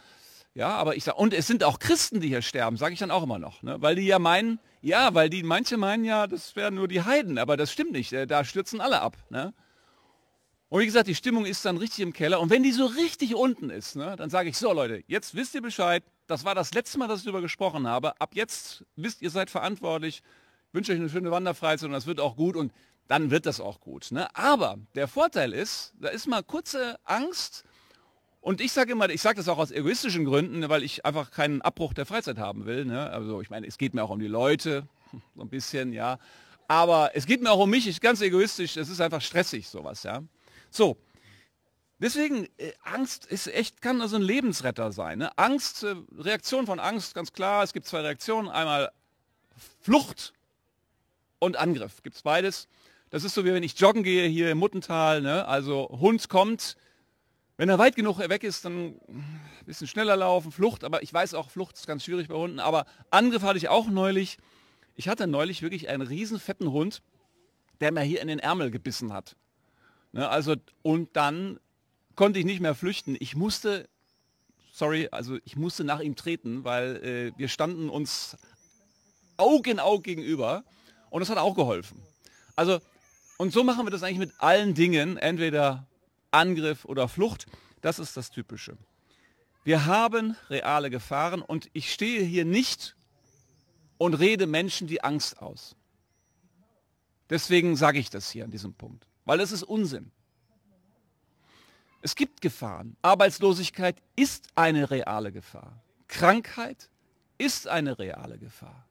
Ja, 0.55 0.69
aber 0.69 0.95
ich 0.95 1.03
sage, 1.03 1.17
und 1.17 1.33
es 1.33 1.47
sind 1.47 1.63
auch 1.63 1.79
Christen, 1.79 2.21
die 2.21 2.29
hier 2.29 2.41
sterben, 2.41 2.77
sage 2.77 2.93
ich 2.93 2.99
dann 2.99 3.11
auch 3.11 3.23
immer 3.23 3.39
noch. 3.39 3.61
Ne? 3.61 3.75
Weil 3.81 3.95
die 3.95 4.05
ja 4.05 4.19
meinen, 4.19 4.59
ja, 4.81 5.13
weil 5.13 5.29
die, 5.29 5.43
manche 5.43 5.77
meinen 5.77 6.05
ja, 6.05 6.27
das 6.27 6.55
wären 6.55 6.75
nur 6.75 6.87
die 6.87 7.01
Heiden, 7.01 7.37
aber 7.37 7.57
das 7.57 7.71
stimmt 7.71 7.91
nicht, 7.91 8.13
äh, 8.13 8.25
da 8.25 8.43
stürzen 8.45 8.79
alle 8.81 9.01
ab. 9.01 9.17
Ne? 9.29 9.53
Und 10.69 10.81
wie 10.81 10.85
gesagt, 10.85 11.07
die 11.07 11.15
Stimmung 11.15 11.45
ist 11.45 11.63
dann 11.65 11.77
richtig 11.77 11.99
im 11.99 12.11
Keller. 12.13 12.39
Und 12.39 12.49
wenn 12.49 12.63
die 12.63 12.71
so 12.71 12.85
richtig 12.85 13.35
unten 13.35 13.69
ist, 13.69 13.95
ne, 13.95 14.15
dann 14.17 14.29
sage 14.29 14.49
ich, 14.49 14.57
so 14.57 14.73
Leute, 14.73 15.03
jetzt 15.07 15.35
wisst 15.35 15.53
ihr 15.55 15.61
Bescheid, 15.61 16.03
das 16.27 16.43
war 16.43 16.55
das 16.55 16.73
letzte 16.73 16.97
Mal, 16.97 17.07
dass 17.07 17.19
ich 17.19 17.25
darüber 17.25 17.41
gesprochen 17.41 17.87
habe. 17.87 18.19
Ab 18.19 18.31
jetzt 18.33 18.83
wisst 18.95 19.21
ihr 19.21 19.29
seid 19.29 19.49
verantwortlich. 19.49 20.23
Ich 20.69 20.73
wünsche 20.73 20.91
euch 20.91 20.99
eine 20.99 21.09
schöne 21.09 21.31
Wanderfreizeit 21.31 21.87
und 21.87 21.93
das 21.93 22.07
wird 22.07 22.19
auch 22.19 22.35
gut 22.35 22.55
und 22.55 22.73
dann 23.07 23.29
wird 23.29 23.45
das 23.45 23.61
auch 23.61 23.79
gut. 23.79 24.11
Ne? 24.11 24.27
Aber 24.35 24.77
der 24.95 25.07
Vorteil 25.07 25.53
ist, 25.53 25.93
da 25.99 26.09
ist 26.09 26.27
mal 26.27 26.41
kurze 26.41 26.97
Angst 27.03 27.63
Und 28.45 28.61
ich 28.61 28.73
sage 28.73 28.91
immer, 28.91 29.09
ich 29.09 29.23
sage 29.23 29.37
das 29.37 29.47
auch 29.47 29.57
aus 29.57 29.71
egoistischen 29.71 30.23
Gründen, 30.23 30.69
weil 30.69 30.83
ich 30.83 31.03
einfach 31.03 31.31
keinen 31.31 31.63
Abbruch 31.63 31.95
der 31.95 32.05
Freizeit 32.05 32.37
haben 32.37 32.67
will. 32.67 32.85
Ne? 32.85 33.09
Also 33.09 33.41
ich 33.41 33.49
meine, 33.49 33.65
es 33.65 33.79
geht 33.79 33.95
mir 33.95 34.03
auch 34.03 34.11
um 34.11 34.19
die 34.19 34.27
Leute, 34.27 34.87
so 35.35 35.41
ein 35.41 35.49
bisschen, 35.49 35.93
ja. 35.93 36.19
Aber 36.67 37.09
es 37.15 37.25
geht 37.25 37.41
mir 37.41 37.49
auch 37.49 37.63
um 37.63 37.71
mich, 37.71 37.87
ich 37.87 38.01
ganz 38.01 38.21
egoistisch, 38.21 38.77
es 38.77 38.87
ist 38.87 39.01
einfach 39.01 39.21
stressig, 39.21 39.67
sowas, 39.67 40.03
ja. 40.03 40.21
So. 40.75 40.97
Deswegen, 41.99 42.49
äh, 42.57 42.73
Angst 42.83 43.25
ist 43.25 43.47
echt, 43.47 43.81
kann 43.81 44.01
also 44.01 44.17
ein 44.17 44.21
Lebensretter 44.21 44.91
sein. 44.91 45.19
Ne? 45.19 45.37
Angst, 45.37 45.83
äh, 45.83 45.95
Reaktion 46.17 46.65
von 46.65 46.79
Angst, 46.79 47.15
ganz 47.15 47.31
klar, 47.31 47.63
es 47.63 47.71
gibt 47.71 47.87
zwei 47.87 48.01
Reaktionen. 48.01 48.49
Einmal 48.49 48.91
Flucht 49.79 50.33
und 51.39 51.55
Angriff. 51.55 52.03
Gibt 52.03 52.17
es 52.17 52.21
beides. 52.21 52.67
Das 53.09 53.23
ist 53.23 53.33
so 53.33 53.45
wie 53.45 53.53
wenn 53.53 53.63
ich 53.63 53.79
joggen 53.79 54.03
gehe 54.03 54.27
hier 54.27 54.51
im 54.51 54.57
Muttental. 54.57 55.21
Ne? 55.21 55.47
Also 55.47 55.87
Hund 55.89 56.27
kommt, 56.27 56.75
wenn 57.55 57.69
er 57.69 57.79
weit 57.79 57.95
genug 57.95 58.19
weg 58.19 58.43
ist, 58.43 58.65
dann 58.65 58.99
ein 59.07 59.39
bisschen 59.65 59.87
schneller 59.87 60.17
laufen, 60.17 60.51
Flucht. 60.51 60.83
Aber 60.83 61.01
ich 61.01 61.13
weiß 61.13 61.33
auch, 61.35 61.49
Flucht 61.49 61.77
ist 61.77 61.87
ganz 61.87 62.03
schwierig 62.03 62.27
bei 62.27 62.35
Hunden. 62.35 62.59
Aber 62.59 62.85
Angriff 63.11 63.43
hatte 63.43 63.57
ich 63.57 63.69
auch 63.69 63.87
neulich. 63.87 64.37
Ich 64.95 65.07
hatte 65.07 65.27
neulich 65.27 65.61
wirklich 65.61 65.87
einen 65.87 66.05
riesen 66.05 66.39
fetten 66.39 66.71
Hund, 66.71 67.01
der 67.79 67.93
mir 67.93 68.01
hier 68.01 68.21
in 68.21 68.27
den 68.27 68.39
Ärmel 68.39 68.71
gebissen 68.71 69.13
hat. 69.13 69.37
Ne? 70.15 70.27
Also 70.29 70.55
und 70.81 71.15
dann 71.15 71.59
konnte 72.15 72.39
ich 72.39 72.45
nicht 72.45 72.61
mehr 72.61 72.73
flüchten. 72.73 73.17
Ich 73.19 73.35
musste, 73.35 73.87
sorry, 74.71 75.09
also 75.11 75.37
ich 75.43 75.57
musste 75.57 75.83
nach 75.83 75.99
ihm 75.99 76.15
treten, 76.15 76.63
weil 76.63 76.95
äh, 77.03 77.37
wir 77.37 77.49
standen 77.49 77.89
uns 77.89 78.37
Aug 79.37 79.67
in 79.67 79.79
Aug 79.79 80.03
gegenüber 80.03 80.63
und 81.09 81.19
das 81.19 81.29
hat 81.29 81.37
auch 81.37 81.53
geholfen. 81.53 82.01
Also, 82.55 82.79
und 83.37 83.51
so 83.51 83.65
machen 83.65 83.85
wir 83.85 83.91
das 83.91 84.03
eigentlich 84.03 84.29
mit 84.29 84.31
allen 84.37 84.73
Dingen, 84.73 85.17
entweder 85.17 85.85
Angriff 86.31 86.85
oder 86.85 87.09
Flucht. 87.09 87.45
Das 87.81 87.99
ist 87.99 88.15
das 88.15 88.31
Typische. 88.31 88.77
Wir 89.65 89.85
haben 89.85 90.37
reale 90.49 90.89
Gefahren 90.89 91.41
und 91.41 91.69
ich 91.73 91.91
stehe 91.91 92.23
hier 92.23 92.45
nicht 92.45 92.95
und 93.97 94.13
rede 94.13 94.47
Menschen 94.47 94.87
die 94.87 95.03
Angst 95.03 95.41
aus. 95.41 95.75
Deswegen 97.29 97.75
sage 97.75 97.99
ich 97.99 98.09
das 98.09 98.29
hier 98.29 98.45
an 98.45 98.51
diesem 98.51 98.73
Punkt, 98.73 99.05
weil 99.25 99.39
es 99.39 99.51
ist 99.51 99.63
Unsinn. 99.63 100.11
Es 102.01 102.15
gibt 102.15 102.41
Gefahren. 102.41 102.95
Arbeitslosigkeit 103.01 103.97
ist 104.15 104.49
eine 104.55 104.91
reale 104.91 105.31
Gefahr. 105.31 105.81
Krankheit 106.07 106.89
ist 107.39 107.67
eine 107.67 107.97
reale 107.97 108.37
Gefahr. 108.37 108.85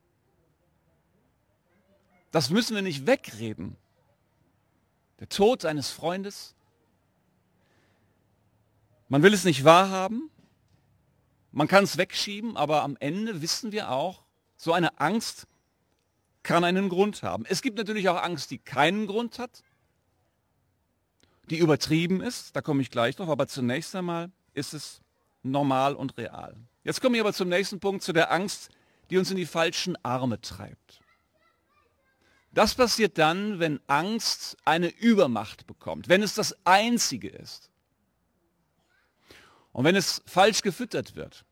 Das 2.33 2.51
müssen 2.51 2.75
wir 2.75 2.83
nicht 2.83 3.07
wegreden. 3.07 3.77
Der 5.21 5.29
Tod 5.29 5.65
eines 5.65 5.91
Freundes. 5.91 6.57
Man 9.09 9.23
will 9.23 9.33
es 9.33 9.45
nicht 9.45 9.65
wahrhaben. 9.65 10.29
Man 11.53 11.69
kann 11.69 11.85
es 11.85 11.97
wegschieben, 11.97 12.57
aber 12.57 12.83
am 12.83 12.97
Ende 12.99 13.41
wissen 13.41 13.71
wir 13.71 13.91
auch, 13.93 14.25
so 14.57 14.73
eine 14.73 14.99
Angst 14.99 15.47
kann 16.43 16.65
einen 16.65 16.89
Grund 16.89 17.23
haben. 17.23 17.45
Es 17.47 17.63
gibt 17.63 17.79
natürlich 17.79 18.09
auch 18.09 18.21
Angst, 18.21 18.51
die 18.51 18.59
keinen 18.59 19.07
Grund 19.07 19.39
hat 19.39 19.63
die 21.51 21.59
übertrieben 21.59 22.21
ist, 22.21 22.57
da 22.57 22.61
komme 22.61 22.83
ich 22.83 22.91
gleich 22.91 23.17
drauf, 23.17 23.29
aber 23.29 23.47
zunächst 23.47 23.95
einmal 23.95 24.31
ist 24.55 24.75
es 24.75 25.01
normal 25.43 25.95
und 25.95 26.17
real. 26.17 26.57
Jetzt 26.85 27.01
komme 27.01 27.17
ich 27.17 27.21
aber 27.21 27.33
zum 27.33 27.49
nächsten 27.49 27.81
Punkt, 27.81 28.03
zu 28.03 28.13
der 28.13 28.33
Angst, 28.33 28.71
die 29.11 29.19
uns 29.19 29.31
in 29.31 29.37
die 29.37 29.47
falschen 29.47 29.97
Arme 30.03 30.41
treibt. 30.41 31.01
Das 32.53 32.75
passiert 32.75 33.19
dann, 33.19 33.59
wenn 33.59 33.81
Angst 33.89 34.57
eine 34.65 34.89
Übermacht 34.89 35.67
bekommt, 35.67 36.09
wenn 36.09 36.23
es 36.23 36.35
das 36.35 36.57
Einzige 36.65 37.29
ist. 37.29 37.71
Und 39.73 39.85
wenn 39.85 39.97
es 39.97 40.23
falsch 40.27 40.63
gefüttert 40.63 41.17
wird. 41.17 41.45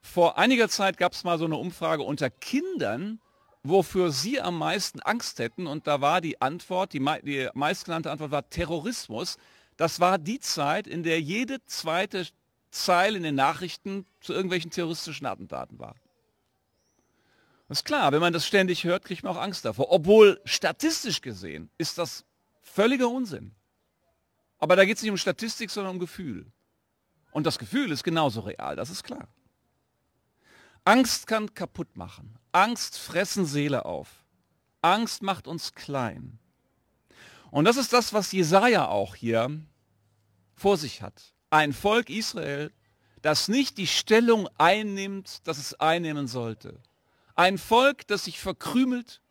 Vor 0.00 0.38
einiger 0.38 0.70
Zeit 0.70 0.96
gab 0.96 1.12
es 1.12 1.22
mal 1.22 1.38
so 1.38 1.44
eine 1.44 1.56
Umfrage 1.56 2.02
unter 2.02 2.30
Kindern, 2.30 3.20
wofür 3.62 4.10
Sie 4.10 4.40
am 4.40 4.58
meisten 4.58 5.00
Angst 5.00 5.38
hätten. 5.38 5.66
Und 5.66 5.86
da 5.86 6.00
war 6.00 6.20
die 6.20 6.40
Antwort, 6.40 6.92
die, 6.92 7.04
die 7.22 7.48
meistgenannte 7.54 8.10
Antwort 8.10 8.30
war 8.30 8.48
Terrorismus. 8.48 9.36
Das 9.76 10.00
war 10.00 10.18
die 10.18 10.40
Zeit, 10.40 10.86
in 10.86 11.02
der 11.02 11.20
jede 11.20 11.64
zweite 11.66 12.26
Zeile 12.70 13.16
in 13.16 13.22
den 13.22 13.34
Nachrichten 13.34 14.06
zu 14.20 14.32
irgendwelchen 14.32 14.70
terroristischen 14.70 15.26
Attentaten 15.26 15.78
war. 15.78 15.94
Das 17.68 17.78
ist 17.78 17.84
klar, 17.84 18.10
wenn 18.12 18.20
man 18.20 18.32
das 18.32 18.46
ständig 18.46 18.84
hört, 18.84 19.04
kriegt 19.04 19.22
man 19.22 19.36
auch 19.36 19.40
Angst 19.40 19.64
davor. 19.64 19.90
Obwohl 19.90 20.40
statistisch 20.44 21.20
gesehen 21.20 21.70
ist 21.78 21.98
das 21.98 22.24
völliger 22.62 23.08
Unsinn. 23.08 23.52
Aber 24.58 24.76
da 24.76 24.84
geht 24.84 24.96
es 24.96 25.02
nicht 25.02 25.10
um 25.10 25.16
Statistik, 25.16 25.70
sondern 25.70 25.94
um 25.94 26.00
Gefühl. 26.00 26.46
Und 27.30 27.46
das 27.46 27.58
Gefühl 27.58 27.92
ist 27.92 28.02
genauso 28.02 28.40
real, 28.40 28.76
das 28.76 28.90
ist 28.90 29.04
klar. 29.04 29.28
Angst 30.90 31.28
kann 31.28 31.54
kaputt 31.54 31.96
machen. 31.96 32.36
Angst 32.50 32.98
fressen 32.98 33.46
Seele 33.46 33.84
auf. 33.84 34.08
Angst 34.82 35.22
macht 35.22 35.46
uns 35.46 35.76
klein. 35.76 36.40
Und 37.52 37.64
das 37.64 37.76
ist 37.76 37.92
das, 37.92 38.12
was 38.12 38.32
Jesaja 38.32 38.88
auch 38.88 39.14
hier 39.14 39.56
vor 40.56 40.76
sich 40.76 41.00
hat. 41.00 41.32
Ein 41.48 41.72
Volk 41.72 42.10
Israel, 42.10 42.72
das 43.22 43.46
nicht 43.46 43.78
die 43.78 43.86
Stellung 43.86 44.48
einnimmt, 44.58 45.46
das 45.46 45.58
es 45.58 45.78
einnehmen 45.78 46.26
sollte. 46.26 46.80
Ein 47.36 47.58
Volk, 47.58 48.08
das 48.08 48.24
sich 48.24 48.40
verkrümelt 48.40 49.22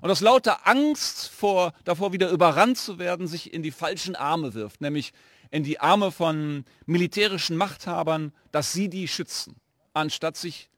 und 0.00 0.10
aus 0.10 0.22
lauter 0.22 0.66
Angst 0.66 1.28
vor, 1.28 1.74
davor 1.84 2.14
wieder 2.14 2.30
überrannt 2.30 2.78
zu 2.78 2.98
werden, 2.98 3.26
sich 3.26 3.52
in 3.52 3.62
die 3.62 3.72
falschen 3.72 4.16
Arme 4.16 4.54
wirft, 4.54 4.80
nämlich 4.80 5.12
in 5.50 5.64
die 5.64 5.80
Arme 5.80 6.10
von 6.10 6.64
militärischen 6.86 7.58
Machthabern, 7.58 8.32
dass 8.52 8.72
sie 8.72 8.88
die 8.88 9.06
schützen 9.06 9.60
anstatt 9.96 10.36
sich 10.36 10.68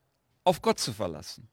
auf 0.45 0.63
Gott 0.63 0.79
zu 0.79 0.93
verlassen. 0.93 1.49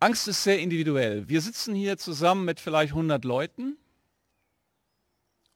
Angst 0.00 0.26
ist 0.26 0.42
sehr 0.42 0.58
individuell. 0.58 1.28
Wir 1.28 1.40
sitzen 1.40 1.74
hier 1.74 1.96
zusammen 1.96 2.44
mit 2.44 2.58
vielleicht 2.58 2.92
100 2.92 3.24
Leuten 3.24 3.76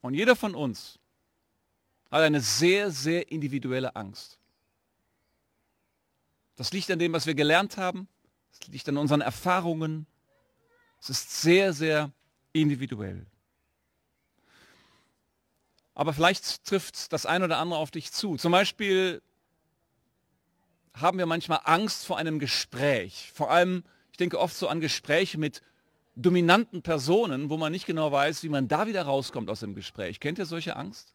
und 0.03 0.15
jeder 0.15 0.37
von 0.37 0.55
uns 0.55 1.01
hat 2.13 2.23
eine 2.23 2.41
sehr, 2.41 2.93
sehr 2.93 3.33
individuelle 3.33 3.97
Angst. 3.97 4.39
Das 6.55 6.73
liegt 6.73 6.89
an 6.93 7.01
dem, 7.01 7.13
was 7.13 7.27
wir 7.27 7.35
gelernt 7.35 7.77
haben. 7.77 8.09
Es 8.53 8.69
liegt 8.69 8.89
an 8.89 8.97
unseren 8.99 9.21
Erfahrungen. 9.21 10.07
Es 11.01 11.11
ist 11.11 11.43
sehr, 11.43 11.73
sehr 11.73 12.13
individuell. 12.53 13.27
Aber 15.97 16.13
vielleicht 16.13 16.67
trifft 16.67 17.11
das 17.15 17.25
ein 17.25 17.43
oder 17.43 17.57
andere 17.57 17.81
auf 17.81 17.91
dich 17.91 18.13
zu. 18.13 18.37
Zum 18.37 18.53
Beispiel 18.53 19.23
haben 20.93 21.17
wir 21.17 21.25
manchmal 21.25 21.61
Angst 21.65 22.05
vor 22.05 22.19
einem 22.19 22.39
Gespräch. 22.39 23.33
Vor 23.35 23.51
allem, 23.51 23.83
ich 24.11 24.19
denke 24.19 24.39
oft 24.39 24.55
so 24.55 24.69
an 24.69 24.81
Gespräche 24.81 25.39
mit 25.39 25.63
dominanten 26.15 26.83
Personen, 26.83 27.49
wo 27.49 27.57
man 27.57 27.73
nicht 27.73 27.87
genau 27.87 28.13
weiß, 28.13 28.43
wie 28.43 28.51
man 28.51 28.69
da 28.69 28.87
wieder 28.87 29.05
rauskommt 29.05 29.49
aus 29.49 29.61
dem 29.61 29.75
Gespräch. 29.75 30.21
Kennt 30.21 30.39
ihr 30.39 30.45
solche 30.45 30.77
Angst? 30.77 31.15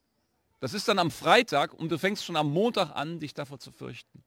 Das 0.59 0.73
ist 0.73 0.87
dann 0.87 0.97
am 0.97 1.11
Freitag 1.11 1.75
und 1.75 1.89
du 1.89 1.99
fängst 1.99 2.25
schon 2.25 2.35
am 2.35 2.51
Montag 2.51 2.89
an, 2.95 3.19
dich 3.19 3.35
davor 3.35 3.59
zu 3.59 3.71
fürchten. 3.71 4.23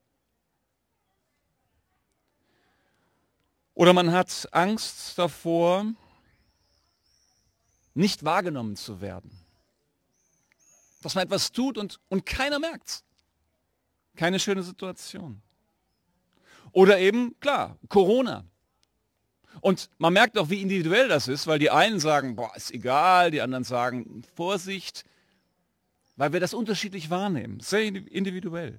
Oder 3.75 3.93
man 3.93 4.13
hat 4.13 4.49
Angst 4.53 5.19
davor, 5.19 5.85
nicht 7.95 8.25
wahrgenommen 8.25 8.77
zu 8.77 9.01
werden 9.01 9.44
dass 11.05 11.15
man 11.15 11.25
etwas 11.25 11.53
tut 11.53 11.77
und, 11.77 12.01
und 12.09 12.25
keiner 12.25 12.59
merkt 12.59 13.05
Keine 14.17 14.41
schöne 14.41 14.63
Situation. 14.63 15.43
Oder 16.73 16.99
eben, 16.99 17.39
klar, 17.41 17.77
Corona. 17.91 18.45
Und 19.61 19.91
man 19.99 20.15
merkt 20.15 20.39
auch, 20.39 20.49
wie 20.49 20.63
individuell 20.63 21.09
das 21.09 21.29
ist, 21.29 21.47
weil 21.47 21.59
die 21.59 21.71
einen 21.71 22.01
sagen, 22.01 22.37
boah, 22.37 22.57
ist 22.57 22.73
egal, 22.73 23.31
die 23.31 23.43
anderen 23.43 23.65
sagen, 23.65 24.25
Vorsicht, 24.35 25.05
weil 26.17 26.33
wir 26.33 26.41
das 26.41 26.55
unterschiedlich 26.55 27.11
wahrnehmen, 27.11 27.61
sehr 27.61 27.83
individuell. 27.83 28.79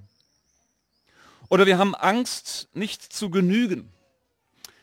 Oder 1.49 1.67
wir 1.67 1.77
haben 1.77 1.93
Angst, 1.93 2.69
nicht 2.73 3.03
zu 3.03 3.29
genügen. 3.29 3.93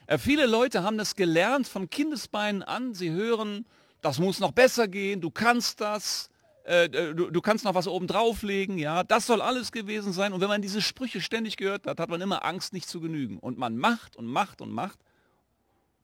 Äh, 0.07 0.17
viele 0.17 0.47
Leute 0.47 0.85
haben 0.85 0.97
das 0.97 1.17
gelernt 1.17 1.67
von 1.67 1.91
Kindesbeinen 1.91 2.63
an. 2.63 2.95
Sie 2.95 3.11
hören, 3.11 3.67
das 4.01 4.21
muss 4.21 4.39
noch 4.39 4.53
besser 4.53 4.87
gehen, 4.87 5.21
du 5.21 5.31
kannst 5.31 5.81
das, 5.81 6.31
äh, 6.65 6.89
du, 6.89 7.31
du, 7.31 7.41
kannst 7.41 7.65
noch 7.65 7.75
was 7.75 7.89
oben 7.89 8.07
drauflegen, 8.07 8.79
ja, 8.79 9.03
das 9.03 9.27
soll 9.27 9.41
alles 9.41 9.73
gewesen 9.73 10.13
sein. 10.13 10.33
Und 10.33 10.41
wenn 10.41 10.49
man 10.49 10.63
diese 10.63 10.81
Sprüche 10.81 11.21
ständig 11.21 11.57
gehört 11.57 11.87
hat, 11.87 11.99
hat 11.99 12.09
man 12.09 12.21
immer 12.21 12.45
Angst, 12.45 12.73
nicht 12.73 12.89
zu 12.89 13.01
genügen. 13.01 13.39
Und 13.39 13.59
man 13.59 13.77
macht 13.77 14.17
und 14.17 14.27
macht 14.27 14.61
und 14.61 14.71
macht, 14.71 14.99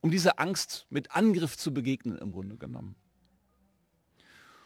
um 0.01 0.11
dieser 0.11 0.41
Angst 0.41 0.87
mit 0.91 1.13
Angriff 1.13 1.57
zu 1.57 1.73
begegnen 1.73 2.19
im 2.19 2.33
Grunde 2.33 2.57
genommen. 2.57 2.97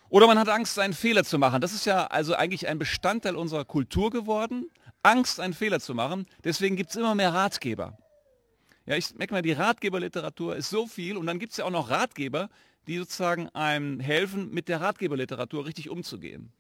Oder 0.08 0.26
man 0.26 0.38
hat 0.38 0.48
Angst, 0.48 0.78
einen 0.78 0.92
Fehler 0.92 1.24
zu 1.24 1.38
machen. 1.38 1.60
Das 1.62 1.72
ist 1.72 1.86
ja 1.86 2.06
also 2.06 2.34
eigentlich 2.34 2.68
ein 2.68 2.78
Bestandteil 2.78 3.34
unserer 3.34 3.64
Kultur 3.64 4.10
geworden, 4.10 4.68
Angst, 5.02 5.40
einen 5.40 5.54
Fehler 5.54 5.80
zu 5.80 5.94
machen. 5.94 6.26
Deswegen 6.44 6.76
gibt 6.76 6.90
es 6.90 6.96
immer 6.96 7.14
mehr 7.14 7.32
Ratgeber. 7.32 7.96
Ja, 8.84 8.96
ich 8.96 9.14
merke 9.14 9.32
mal, 9.32 9.42
die 9.42 9.52
Ratgeberliteratur 9.52 10.56
ist 10.56 10.68
so 10.68 10.86
viel 10.86 11.16
und 11.16 11.26
dann 11.26 11.38
gibt 11.38 11.52
es 11.52 11.58
ja 11.58 11.64
auch 11.64 11.70
noch 11.70 11.88
Ratgeber, 11.88 12.50
die 12.86 12.98
sozusagen 12.98 13.48
einem 13.50 14.00
helfen, 14.00 14.50
mit 14.50 14.68
der 14.68 14.80
Ratgeberliteratur 14.80 15.66
richtig 15.66 15.88
umzugehen. 15.90 16.52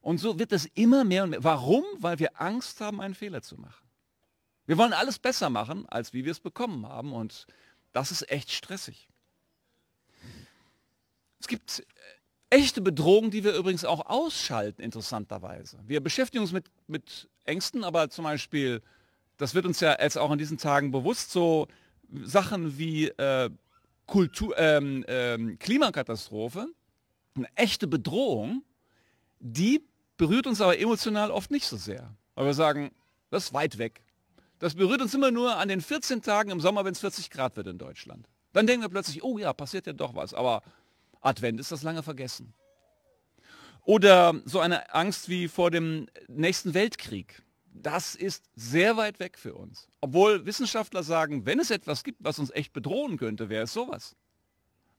Und 0.00 0.18
so 0.18 0.38
wird 0.38 0.52
es 0.52 0.66
immer 0.74 1.04
mehr 1.04 1.24
und 1.24 1.30
mehr. 1.30 1.44
Warum? 1.44 1.84
Weil 1.98 2.18
wir 2.18 2.40
Angst 2.40 2.80
haben, 2.80 3.00
einen 3.00 3.14
Fehler 3.14 3.42
zu 3.42 3.56
machen. 3.56 3.86
Wir 4.66 4.78
wollen 4.78 4.92
alles 4.92 5.18
besser 5.18 5.50
machen, 5.50 5.86
als 5.88 6.12
wie 6.12 6.24
wir 6.24 6.32
es 6.32 6.40
bekommen 6.40 6.86
haben. 6.86 7.12
Und 7.12 7.46
das 7.92 8.10
ist 8.10 8.30
echt 8.30 8.50
stressig. 8.50 9.08
Es 11.40 11.48
gibt 11.48 11.80
äh, 12.50 12.56
echte 12.56 12.80
Bedrohungen, 12.80 13.30
die 13.30 13.44
wir 13.44 13.54
übrigens 13.54 13.84
auch 13.84 14.06
ausschalten, 14.06 14.82
interessanterweise. 14.82 15.78
Wir 15.86 16.02
beschäftigen 16.02 16.42
uns 16.42 16.52
mit, 16.52 16.70
mit 16.86 17.28
Ängsten, 17.44 17.84
aber 17.84 18.08
zum 18.10 18.24
Beispiel, 18.24 18.82
das 19.36 19.54
wird 19.54 19.66
uns 19.66 19.80
ja 19.80 19.96
jetzt 20.00 20.16
auch 20.16 20.30
in 20.30 20.38
diesen 20.38 20.58
Tagen 20.58 20.90
bewusst, 20.90 21.32
so 21.32 21.68
Sachen 22.22 22.78
wie 22.78 23.08
äh, 23.08 23.50
Kultur, 24.06 24.56
ähm, 24.58 25.04
ähm, 25.08 25.58
Klimakatastrophe, 25.58 26.66
eine 27.36 27.48
echte 27.56 27.86
Bedrohung, 27.86 28.62
die 29.40 29.82
berührt 30.16 30.46
uns 30.46 30.60
aber 30.60 30.78
emotional 30.78 31.30
oft 31.30 31.50
nicht 31.50 31.66
so 31.66 31.76
sehr. 31.76 32.14
Weil 32.34 32.46
wir 32.46 32.54
sagen, 32.54 32.90
das 33.30 33.46
ist 33.46 33.54
weit 33.54 33.78
weg. 33.78 34.02
Das 34.58 34.74
berührt 34.74 35.02
uns 35.02 35.14
immer 35.14 35.30
nur 35.30 35.56
an 35.56 35.68
den 35.68 35.80
14 35.80 36.22
Tagen 36.22 36.50
im 36.50 36.60
Sommer, 36.60 36.84
wenn 36.84 36.92
es 36.92 37.00
40 37.00 37.30
Grad 37.30 37.56
wird 37.56 37.66
in 37.66 37.78
Deutschland. 37.78 38.28
Dann 38.52 38.66
denken 38.66 38.82
wir 38.82 38.88
plötzlich, 38.88 39.22
oh 39.22 39.38
ja, 39.38 39.52
passiert 39.52 39.86
ja 39.86 39.92
doch 39.92 40.14
was. 40.14 40.32
Aber 40.32 40.62
Advent 41.20 41.58
ist 41.60 41.72
das 41.72 41.82
lange 41.82 42.02
vergessen. 42.02 42.54
Oder 43.84 44.40
so 44.44 44.60
eine 44.60 44.94
Angst 44.94 45.28
wie 45.28 45.48
vor 45.48 45.70
dem 45.70 46.08
nächsten 46.28 46.72
Weltkrieg. 46.72 47.42
Das 47.76 48.14
ist 48.14 48.44
sehr 48.54 48.96
weit 48.96 49.18
weg 49.18 49.36
für 49.36 49.54
uns. 49.54 49.88
Obwohl 50.00 50.46
Wissenschaftler 50.46 51.02
sagen, 51.02 51.44
wenn 51.44 51.58
es 51.58 51.70
etwas 51.70 52.04
gibt, 52.04 52.22
was 52.22 52.38
uns 52.38 52.50
echt 52.50 52.72
bedrohen 52.72 53.16
könnte, 53.16 53.48
wäre 53.48 53.64
es 53.64 53.72
sowas. 53.72 54.14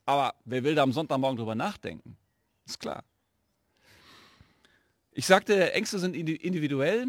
Aber 0.06 0.36
wer 0.44 0.64
will 0.64 0.76
da 0.76 0.84
am 0.84 0.92
Sonntagmorgen 0.92 1.38
drüber 1.38 1.56
nachdenken? 1.56 2.18
Ist 2.66 2.80
klar. 2.80 3.04
Ich 5.14 5.26
sagte, 5.26 5.72
Ängste 5.72 6.00
sind 6.00 6.16
individuell. 6.16 7.08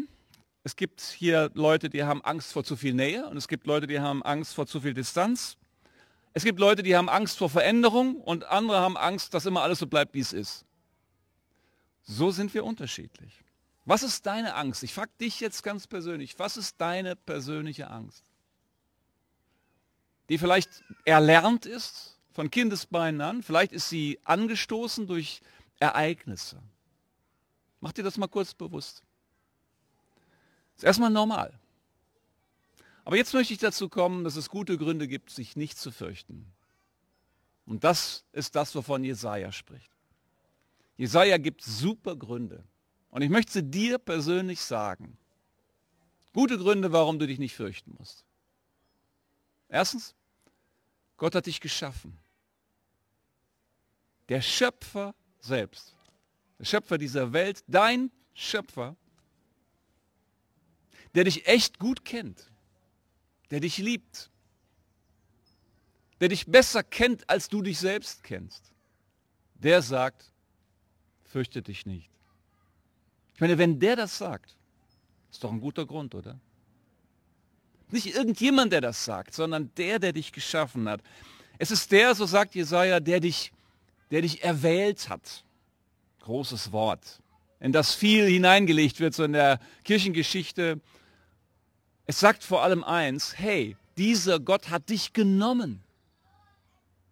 Es 0.63 0.77
gibt 0.77 1.01
hier 1.01 1.51
Leute, 1.53 1.89
die 1.89 2.03
haben 2.03 2.21
Angst 2.23 2.53
vor 2.53 2.63
zu 2.63 2.77
viel 2.77 2.93
Nähe 2.93 3.27
und 3.27 3.35
es 3.35 3.49
gibt 3.49 3.67
Leute, 3.67 3.87
die 3.87 3.99
haben 3.99 4.23
Angst 4.23 4.55
vor 4.55 4.67
zu 4.67 4.79
viel 4.79 4.93
Distanz. 4.93 5.57
Es 6.33 6.43
gibt 6.43 6.59
Leute, 6.59 6.81
die 6.83 6.95
haben 6.95 7.09
Angst 7.09 7.37
vor 7.37 7.49
Veränderung 7.49 8.15
und 8.21 8.45
andere 8.45 8.79
haben 8.79 8.95
Angst, 8.95 9.33
dass 9.33 9.45
immer 9.45 9.63
alles 9.63 9.79
so 9.79 9.87
bleibt, 9.87 10.13
wie 10.13 10.21
es 10.21 10.31
ist. 10.31 10.65
So 12.03 12.31
sind 12.31 12.53
wir 12.53 12.63
unterschiedlich. 12.63 13.43
Was 13.87 14.03
ist 14.03 14.25
deine 14.25 14.55
Angst? 14.55 14.83
Ich 14.83 14.93
frage 14.93 15.11
dich 15.21 15.39
jetzt 15.39 15.63
ganz 15.63 15.87
persönlich, 15.87 16.37
was 16.37 16.57
ist 16.57 16.75
deine 16.81 17.15
persönliche 17.15 17.89
Angst? 17.89 18.25
Die 20.27 20.37
vielleicht 20.37 20.83
erlernt 21.05 21.65
ist 21.65 22.19
von 22.33 22.51
Kindesbeinen 22.51 23.21
an, 23.21 23.43
vielleicht 23.43 23.71
ist 23.71 23.87
sie 23.87 24.19
angestoßen 24.25 25.07
durch 25.07 25.39
Ereignisse. 25.79 26.61
Mach 27.79 27.93
dir 27.93 28.03
das 28.03 28.17
mal 28.17 28.27
kurz 28.27 28.53
bewusst. 28.53 29.03
Ist 30.75 30.83
erstmal 30.83 31.09
normal. 31.09 31.57
Aber 33.05 33.15
jetzt 33.15 33.33
möchte 33.33 33.53
ich 33.53 33.59
dazu 33.59 33.87
kommen, 33.87 34.25
dass 34.25 34.35
es 34.35 34.49
gute 34.49 34.77
Gründe 34.77 35.07
gibt, 35.07 35.29
sich 35.29 35.55
nicht 35.55 35.77
zu 35.79 35.91
fürchten. 35.91 36.51
Und 37.65 37.85
das 37.85 38.25
ist 38.33 38.53
das, 38.57 38.75
wovon 38.75 39.05
Jesaja 39.05 39.53
spricht. 39.53 39.93
Jesaja 40.97 41.37
gibt 41.37 41.61
super 41.63 42.17
Gründe. 42.17 42.65
Und 43.17 43.23
ich 43.23 43.31
möchte 43.31 43.63
dir 43.63 43.97
persönlich 43.97 44.61
sagen. 44.61 45.17
Gute 46.33 46.55
Gründe, 46.59 46.91
warum 46.91 47.17
du 47.17 47.25
dich 47.25 47.39
nicht 47.39 47.55
fürchten 47.55 47.95
musst. 47.97 48.23
Erstens, 49.69 50.13
Gott 51.17 51.33
hat 51.33 51.47
dich 51.47 51.59
geschaffen. 51.59 52.15
Der 54.29 54.39
Schöpfer 54.43 55.15
selbst, 55.39 55.95
der 56.59 56.65
Schöpfer 56.65 56.99
dieser 56.99 57.33
Welt, 57.33 57.63
dein 57.65 58.11
Schöpfer, 58.35 58.95
der 61.15 61.23
dich 61.23 61.47
echt 61.47 61.79
gut 61.79 62.05
kennt, 62.05 62.51
der 63.49 63.61
dich 63.61 63.79
liebt, 63.79 64.29
der 66.19 66.29
dich 66.29 66.45
besser 66.45 66.83
kennt, 66.83 67.27
als 67.27 67.49
du 67.49 67.63
dich 67.63 67.79
selbst 67.79 68.23
kennst, 68.23 68.71
der 69.55 69.81
sagt, 69.81 70.31
fürchte 71.23 71.63
dich 71.63 71.87
nicht. 71.87 72.11
Ich 73.37 73.41
meine, 73.41 73.57
wenn 73.57 73.79
der 73.79 73.95
das 73.95 74.17
sagt, 74.17 74.57
ist 75.31 75.43
doch 75.43 75.51
ein 75.51 75.61
guter 75.61 75.85
Grund, 75.85 76.13
oder? 76.13 76.37
Nicht 77.89 78.13
irgendjemand, 78.13 78.73
der 78.73 78.81
das 78.81 79.05
sagt, 79.05 79.33
sondern 79.33 79.71
der, 79.77 79.99
der 79.99 80.11
dich 80.11 80.33
geschaffen 80.33 80.89
hat. 80.89 81.01
Es 81.57 81.71
ist 81.71 81.91
der, 81.93 82.13
so 82.15 82.25
sagt 82.25 82.53
Jesaja, 82.53 82.99
der 82.99 83.21
dich, 83.21 83.53
der 84.11 84.23
dich 84.23 84.43
erwählt 84.43 85.07
hat. 85.07 85.45
Großes 86.21 86.73
Wort, 86.73 87.21
in 87.61 87.71
das 87.71 87.93
viel 87.95 88.27
hineingelegt 88.27 88.99
wird, 88.99 89.13
so 89.13 89.23
in 89.23 89.31
der 89.31 89.61
Kirchengeschichte 89.85 90.81
es 92.07 92.21
sagt 92.21 92.45
vor 92.45 92.63
allem 92.63 92.85
eins, 92.85 93.37
hey, 93.37 93.75
dieser 93.97 94.39
Gott 94.39 94.69
hat 94.69 94.89
dich 94.89 95.11
genommen. 95.11 95.83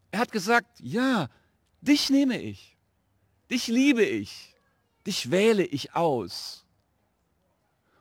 Er 0.09 0.19
hat 0.19 0.31
gesagt, 0.31 0.79
ja, 0.79 1.27
dich 1.81 2.09
nehme 2.09 2.41
ich, 2.41 2.77
dich 3.51 3.67
liebe 3.67 4.03
ich, 4.03 4.54
dich 5.05 5.31
wähle 5.31 5.63
ich 5.63 5.95
aus. 5.95 6.65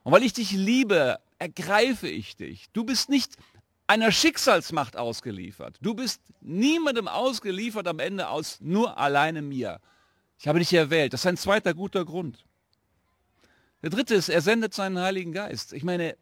Und 0.02 0.12
weil 0.12 0.22
ich 0.22 0.32
dich 0.32 0.52
liebe, 0.52 1.18
ergreife 1.38 2.08
ich 2.08 2.36
dich. 2.36 2.66
Du 2.72 2.84
bist 2.84 3.08
nicht 3.08 3.36
einer 3.86 4.12
Schicksalsmacht 4.12 4.96
ausgeliefert. 4.96 5.78
Du 5.80 5.94
bist 5.94 6.20
niemandem 6.40 7.08
ausgeliefert 7.08 7.86
am 7.86 7.98
Ende 7.98 8.28
aus 8.28 8.58
nur 8.60 8.98
alleine 8.98 9.42
mir. 9.42 9.80
Ich 10.38 10.48
habe 10.48 10.58
dich 10.58 10.72
erwählt. 10.72 11.12
Das 11.12 11.20
ist 11.20 11.26
ein 11.26 11.36
zweiter 11.36 11.74
guter 11.74 12.04
Grund. 12.04 12.44
Der 13.82 13.90
dritte 13.90 14.14
ist, 14.14 14.30
er 14.30 14.40
sendet 14.40 14.72
seinen 14.72 14.98
Heiligen 14.98 15.32
Geist. 15.32 15.74
Ich 15.74 15.84
meine, 15.84 16.16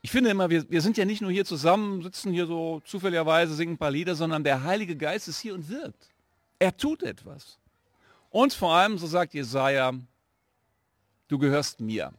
ich 0.00 0.10
finde 0.10 0.30
immer, 0.30 0.48
wir, 0.48 0.70
wir 0.70 0.80
sind 0.80 0.96
ja 0.96 1.04
nicht 1.04 1.20
nur 1.20 1.30
hier 1.30 1.44
zusammen, 1.44 2.02
sitzen 2.02 2.32
hier 2.32 2.46
so 2.46 2.80
zufälligerweise, 2.84 3.54
singen 3.54 3.74
ein 3.74 3.78
paar 3.78 3.90
Lieder, 3.90 4.14
sondern 4.14 4.44
der 4.44 4.62
Heilige 4.62 4.96
Geist 4.96 5.28
ist 5.28 5.40
hier 5.40 5.54
und 5.54 5.68
wirkt. 5.68 6.08
Er 6.58 6.76
tut 6.76 7.02
etwas. 7.02 7.58
Und 8.36 8.52
vor 8.52 8.74
allem, 8.74 8.98
so 8.98 9.06
sagt 9.06 9.32
Jesaja, 9.32 9.94
du 11.26 11.38
gehörst 11.38 11.80
mir. 11.80 12.12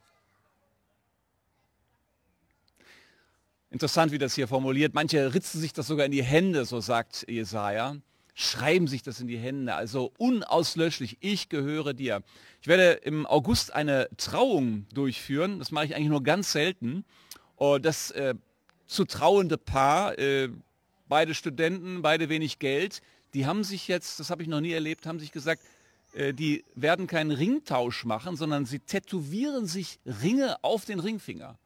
Interessant, 3.69 4.12
wie 4.12 4.17
das 4.17 4.34
hier 4.34 4.47
formuliert. 4.47 4.95
Manche 4.95 5.32
ritzen 5.36 5.62
sich 5.62 5.73
das 5.73 5.86
sogar 5.86 6.08
in 6.08 6.12
die 6.12 6.23
Hände, 6.23 6.65
so 6.65 6.80
sagt 6.80 7.30
Jesaja. 7.30 7.97
Schreiben 8.34 8.88
sich 8.88 9.03
das 9.03 9.19
in 9.19 9.27
die 9.27 9.38
Hände, 9.38 9.75
also 9.75 10.12
unauslöschlich. 10.17 11.17
Ich 11.19 11.49
gehöre 11.49 11.93
dir. 11.93 12.23
Ich 12.63 12.67
werde 12.67 12.93
im 12.93 13.27
August 13.27 13.75
eine 13.75 14.10
Trauung 14.17 14.88
durchführen. 14.95 15.60
Das 15.60 15.69
mache 15.69 15.86
ich 15.86 15.95
eigentlich 15.95 16.10
nur 16.10 16.23
ganz 16.23 16.51
selten. 16.51 17.06
Oh, 17.58 17.77
das 17.77 18.10
äh, 18.10 18.34
zu 18.88 19.06
trauende 19.06 19.60
Paar, 19.60 20.17
äh, 20.17 20.49
beide 21.08 21.36
Studenten, 21.36 22.01
beide 22.01 22.27
wenig 22.27 22.58
Geld, 22.58 23.03
die 23.36 23.45
haben 23.45 23.63
sich 23.63 23.88
jetzt, 23.88 24.19
das 24.19 24.32
habe 24.32 24.41
ich 24.41 24.47
noch 24.47 24.62
nie 24.62 24.71
erlebt, 24.71 25.06
haben 25.06 25.19
sich 25.19 25.32
gesagt, 25.32 25.62
die 26.34 26.65
werden 26.73 27.06
keinen 27.06 27.32
Ringtausch 27.32 28.06
machen, 28.06 28.36
sondern 28.36 28.65
sie 28.65 28.80
tätowieren 28.80 29.67
sich 29.67 29.99
Ringe 30.06 30.63
auf 30.63 30.86
den 30.86 30.99
Ringfinger. 30.99 31.58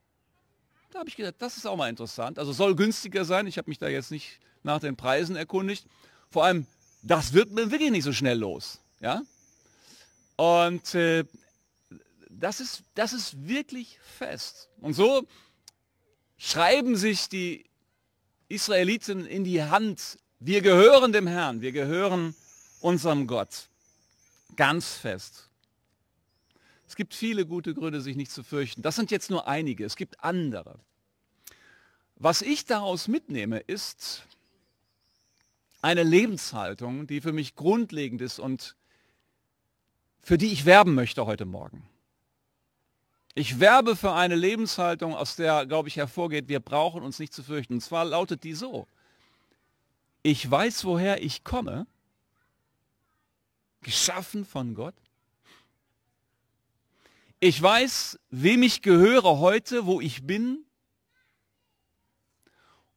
Da 0.92 1.00
habe 1.00 1.10
ich 1.10 1.16
gedacht, 1.16 1.36
das 1.40 1.56
ist 1.56 1.66
auch 1.66 1.78
mal 1.78 1.90
interessant. 1.90 2.38
Also 2.38 2.52
soll 2.52 2.76
günstiger 2.76 3.24
sein. 3.24 3.48
Ich 3.48 3.58
habe 3.58 3.70
mich 3.70 3.80
da 3.80 3.88
jetzt 3.88 4.12
nicht 4.12 4.40
nach 4.64 4.80
den 4.80 4.98
Preisen 4.98 5.38
erkundigt. 5.38 5.86
Vor 6.30 6.44
allem, 6.44 6.68
das 7.02 7.32
wird 7.32 7.52
mir 7.52 7.72
wirklich 7.72 7.92
nicht 7.92 8.04
so 8.04 8.12
schnell 8.12 8.38
los. 8.38 8.82
Ja? 9.00 9.22
Und 10.36 10.96
äh, 10.96 11.24
das, 12.30 12.60
ist, 12.60 12.84
das 12.94 13.14
ist 13.14 13.48
wirklich 13.48 14.00
fest. 14.18 14.70
Und 14.82 14.94
so 14.94 15.26
schreiben 16.38 16.98
sich 16.98 17.30
die 17.30 17.66
Israeliten 18.50 19.26
in 19.26 19.46
die 19.46 19.64
Hand, 19.64 20.20
wir 20.40 20.62
gehören 20.62 21.14
dem 21.14 21.28
Herrn, 21.28 21.62
wir 21.62 21.72
gehören 21.72 22.36
unserem 22.82 23.28
Gott. 23.28 23.70
Ganz 24.56 24.94
fest. 24.94 25.50
Es 26.88 26.96
gibt 26.96 27.14
viele 27.14 27.46
gute 27.46 27.74
Gründe, 27.74 28.02
sich 28.02 28.18
nicht 28.18 28.32
zu 28.32 28.44
fürchten. 28.44 28.82
Das 28.82 28.96
sind 28.96 29.12
jetzt 29.12 29.30
nur 29.30 29.48
einige, 29.48 29.86
es 29.86 29.96
gibt 29.96 30.24
andere. 30.24 30.80
Was 32.16 32.42
ich 32.42 32.66
daraus 32.66 33.08
mitnehme, 33.08 33.60
ist 33.60 34.24
eine 35.82 36.04
Lebenshaltung, 36.04 37.08
die 37.08 37.22
für 37.22 37.34
mich 37.34 37.56
grundlegend 37.56 38.22
ist 38.22 38.40
und 38.40 38.76
für 40.22 40.38
die 40.38 40.52
ich 40.52 40.66
werben 40.66 40.94
möchte 40.94 41.26
heute 41.26 41.46
Morgen. 41.46 41.88
Ich 43.34 43.60
werbe 43.60 43.96
für 43.96 44.12
eine 44.12 44.36
Lebenshaltung, 44.36 45.16
aus 45.16 45.36
der, 45.36 45.66
glaube 45.66 45.88
ich, 45.88 45.96
hervorgeht, 45.96 46.50
wir 46.50 46.60
brauchen 46.60 47.02
uns 47.02 47.18
nicht 47.18 47.34
zu 47.34 47.44
fürchten. 47.44 47.76
Und 47.76 47.82
zwar 47.82 48.04
lautet 48.04 48.44
die 48.44 48.54
so. 48.54 48.88
Ich 50.22 50.50
weiß, 50.50 50.84
woher 50.84 51.24
ich 51.24 51.44
komme, 51.44 51.88
geschaffen 53.82 54.46
von 54.46 54.74
Gott. 54.76 54.96
Ich 57.40 57.62
weiß, 57.62 58.20
wem 58.30 58.64
ich 58.64 58.82
gehöre 58.82 59.40
heute, 59.40 59.86
wo 59.86 60.00
ich 60.00 60.28
bin. 60.28 60.64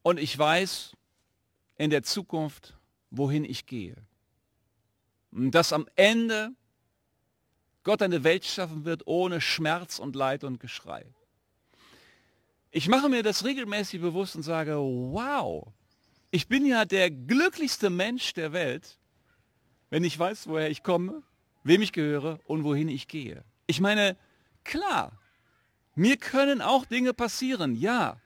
Und 0.03 0.19
ich 0.19 0.39
weiß, 0.39 0.95
in 1.77 1.91
der 1.91 2.03
Zukunft 2.03 2.75
wohin 3.11 3.45
ich 3.45 3.67
gehe. 3.67 3.97
Und 5.31 5.53
dass 5.53 5.73
am 5.73 5.89
Ende 5.97 6.51
Gott 7.85 8.03
eine 8.03 8.25
Welt 8.25 8.45
schaffen 8.45 8.85
wird 8.85 9.07
ohne 9.07 9.41
Schmerz 9.41 9.99
und 9.99 10.17
Leid 10.17 10.45
und 10.45 10.59
Geschrei. 10.61 11.05
Ich 12.71 12.89
mache 12.89 13.09
mir 13.09 13.23
das 13.23 13.45
regelmäßig 13.45 14.01
bewusst 14.01 14.37
und 14.37 14.43
sage, 14.43 14.77
wow, 14.77 15.73
ich 16.31 16.49
bin 16.49 16.67
ja 16.67 16.85
der 16.85 17.11
glücklichste 17.11 17.91
Mensch 17.91 18.33
der 18.33 18.53
Welt, 18.53 18.99
wenn 19.91 20.05
ich 20.05 20.19
weiß, 20.19 20.49
woher 20.49 20.71
ich 20.71 20.83
komme, 20.83 21.23
wem 21.63 21.83
ich 21.83 21.93
gehöre 21.93 22.41
und 22.47 22.65
wohin 22.65 22.89
ich 22.89 23.09
gehe. 23.09 23.45
Ich 23.67 23.81
meine, 23.81 24.17
klar, 24.65 25.13
mir 25.95 26.17
können 26.17 26.61
auch 26.61 26.85
Dinge 26.85 27.15
passieren, 27.15 27.75
ja. 27.75 28.21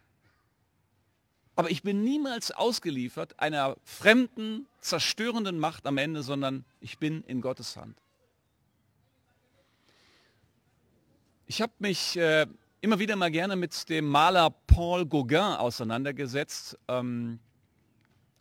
Aber 1.54 1.70
ich 1.70 1.82
bin 1.82 2.02
niemals 2.02 2.50
ausgeliefert 2.50 3.38
einer 3.40 3.76
fremden, 3.84 4.66
zerstörenden 4.80 5.58
Macht 5.58 5.86
am 5.86 5.98
Ende, 5.98 6.22
sondern 6.22 6.64
ich 6.80 6.98
bin 6.98 7.22
in 7.24 7.40
Gottes 7.40 7.76
Hand. 7.76 8.00
Ich 11.46 11.60
habe 11.60 11.72
mich 11.78 12.16
äh, 12.16 12.46
immer 12.80 12.98
wieder 12.98 13.16
mal 13.16 13.30
gerne 13.30 13.56
mit 13.56 13.88
dem 13.88 14.08
Maler 14.08 14.50
Paul 14.50 15.06
Gauguin 15.06 15.38
auseinandergesetzt. 15.38 16.78
Ähm, 16.88 17.40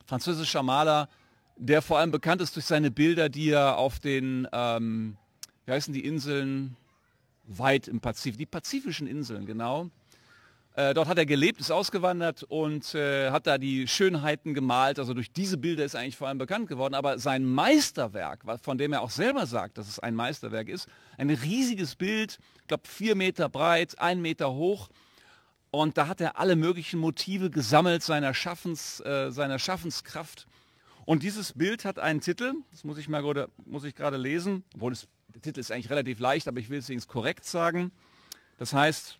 französischer 0.05 0.61
Maler, 0.61 1.09
der 1.57 1.81
vor 1.81 1.99
allem 1.99 2.11
bekannt 2.11 2.41
ist 2.41 2.55
durch 2.55 2.65
seine 2.65 2.91
Bilder, 2.91 3.29
die 3.29 3.49
er 3.49 3.77
auf 3.77 3.99
den, 3.99 4.47
ähm, 4.51 5.17
wie 5.65 5.71
heißen 5.71 5.93
die 5.93 6.05
Inseln, 6.05 6.75
weit 7.45 7.87
im 7.87 7.99
Pazifik, 7.99 8.37
die 8.37 8.45
pazifischen 8.45 9.07
Inseln, 9.07 9.45
genau. 9.45 9.89
Äh, 10.77 10.93
dort 10.93 11.07
hat 11.07 11.17
er 11.17 11.25
gelebt, 11.25 11.59
ist 11.59 11.71
ausgewandert 11.71 12.43
und 12.43 12.93
äh, 12.93 13.31
hat 13.31 13.47
da 13.47 13.57
die 13.57 13.87
Schönheiten 13.87 14.53
gemalt. 14.53 14.99
Also 14.99 15.15
durch 15.15 15.31
diese 15.31 15.57
Bilder 15.57 15.83
ist 15.83 15.95
er 15.95 16.01
eigentlich 16.01 16.17
vor 16.17 16.27
allem 16.27 16.37
bekannt 16.37 16.67
geworden. 16.67 16.93
Aber 16.93 17.17
sein 17.17 17.45
Meisterwerk, 17.45 18.43
von 18.61 18.77
dem 18.77 18.93
er 18.93 19.01
auch 19.01 19.09
selber 19.09 19.47
sagt, 19.47 19.79
dass 19.79 19.87
es 19.87 19.97
ein 19.97 20.13
Meisterwerk 20.13 20.69
ist, 20.69 20.87
ein 21.17 21.31
riesiges 21.31 21.95
Bild, 21.95 22.37
ich 22.61 22.67
glaube 22.67 22.87
vier 22.87 23.15
Meter 23.15 23.49
breit, 23.49 23.97
ein 23.97 24.21
Meter 24.21 24.53
hoch. 24.53 24.89
Und 25.71 25.97
da 25.97 26.07
hat 26.07 26.21
er 26.21 26.37
alle 26.37 26.55
möglichen 26.55 26.99
Motive 26.99 27.49
gesammelt 27.49 28.03
seiner, 28.03 28.35
Schaffens, 28.35 28.99
äh, 28.99 29.31
seiner 29.31 29.57
Schaffenskraft. 29.57 30.45
Und 31.07 31.23
dieses 31.23 31.53
Bild 31.53 31.85
hat 31.85 31.99
einen 31.99 32.19
Titel, 32.19 32.53
das 32.69 32.83
muss 32.83 32.97
ich 32.97 33.07
mal 33.07 33.21
gerade, 33.21 33.49
muss 33.63 33.85
ich 33.85 33.95
gerade 33.95 34.17
lesen, 34.17 34.65
obwohl 34.73 34.91
es, 34.91 35.07
der 35.33 35.41
Titel 35.41 35.61
ist 35.61 35.71
eigentlich 35.71 35.89
relativ 35.89 36.19
leicht, 36.19 36.49
aber 36.49 36.59
ich 36.59 36.69
will 36.69 36.79
es 36.79 36.89
Ihnen 36.89 36.99
korrekt 37.07 37.45
sagen. 37.45 37.93
Das 38.57 38.73
heißt, 38.73 39.17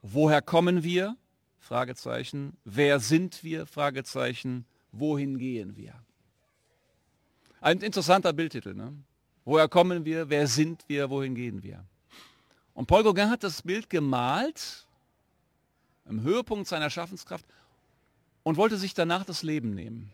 woher 0.00 0.40
kommen 0.40 0.82
wir? 0.82 1.18
Fragezeichen. 1.58 2.56
Wer 2.64 3.00
sind 3.00 3.44
wir? 3.44 3.66
Fragezeichen. 3.66 4.64
Wohin 4.92 5.36
gehen 5.36 5.76
wir? 5.76 5.92
Ein 7.60 7.82
interessanter 7.82 8.32
Bildtitel. 8.32 8.72
Ne? 8.72 8.94
Woher 9.44 9.68
kommen 9.68 10.06
wir? 10.06 10.30
Wer 10.30 10.46
sind 10.46 10.84
wir? 10.88 11.10
Wohin 11.10 11.34
gehen 11.34 11.62
wir? 11.62 11.84
Und 12.72 12.86
Paul 12.86 13.02
Gauguin 13.02 13.28
hat 13.28 13.44
das 13.44 13.60
Bild 13.60 13.90
gemalt 13.90 14.86
im 16.06 16.22
Höhepunkt 16.22 16.66
seiner 16.66 16.88
Schaffenskraft 16.88 17.44
und 18.42 18.56
wollte 18.56 18.76
sich 18.76 18.94
danach 18.94 19.24
das 19.24 19.42
Leben 19.42 19.74
nehmen. 19.74 20.12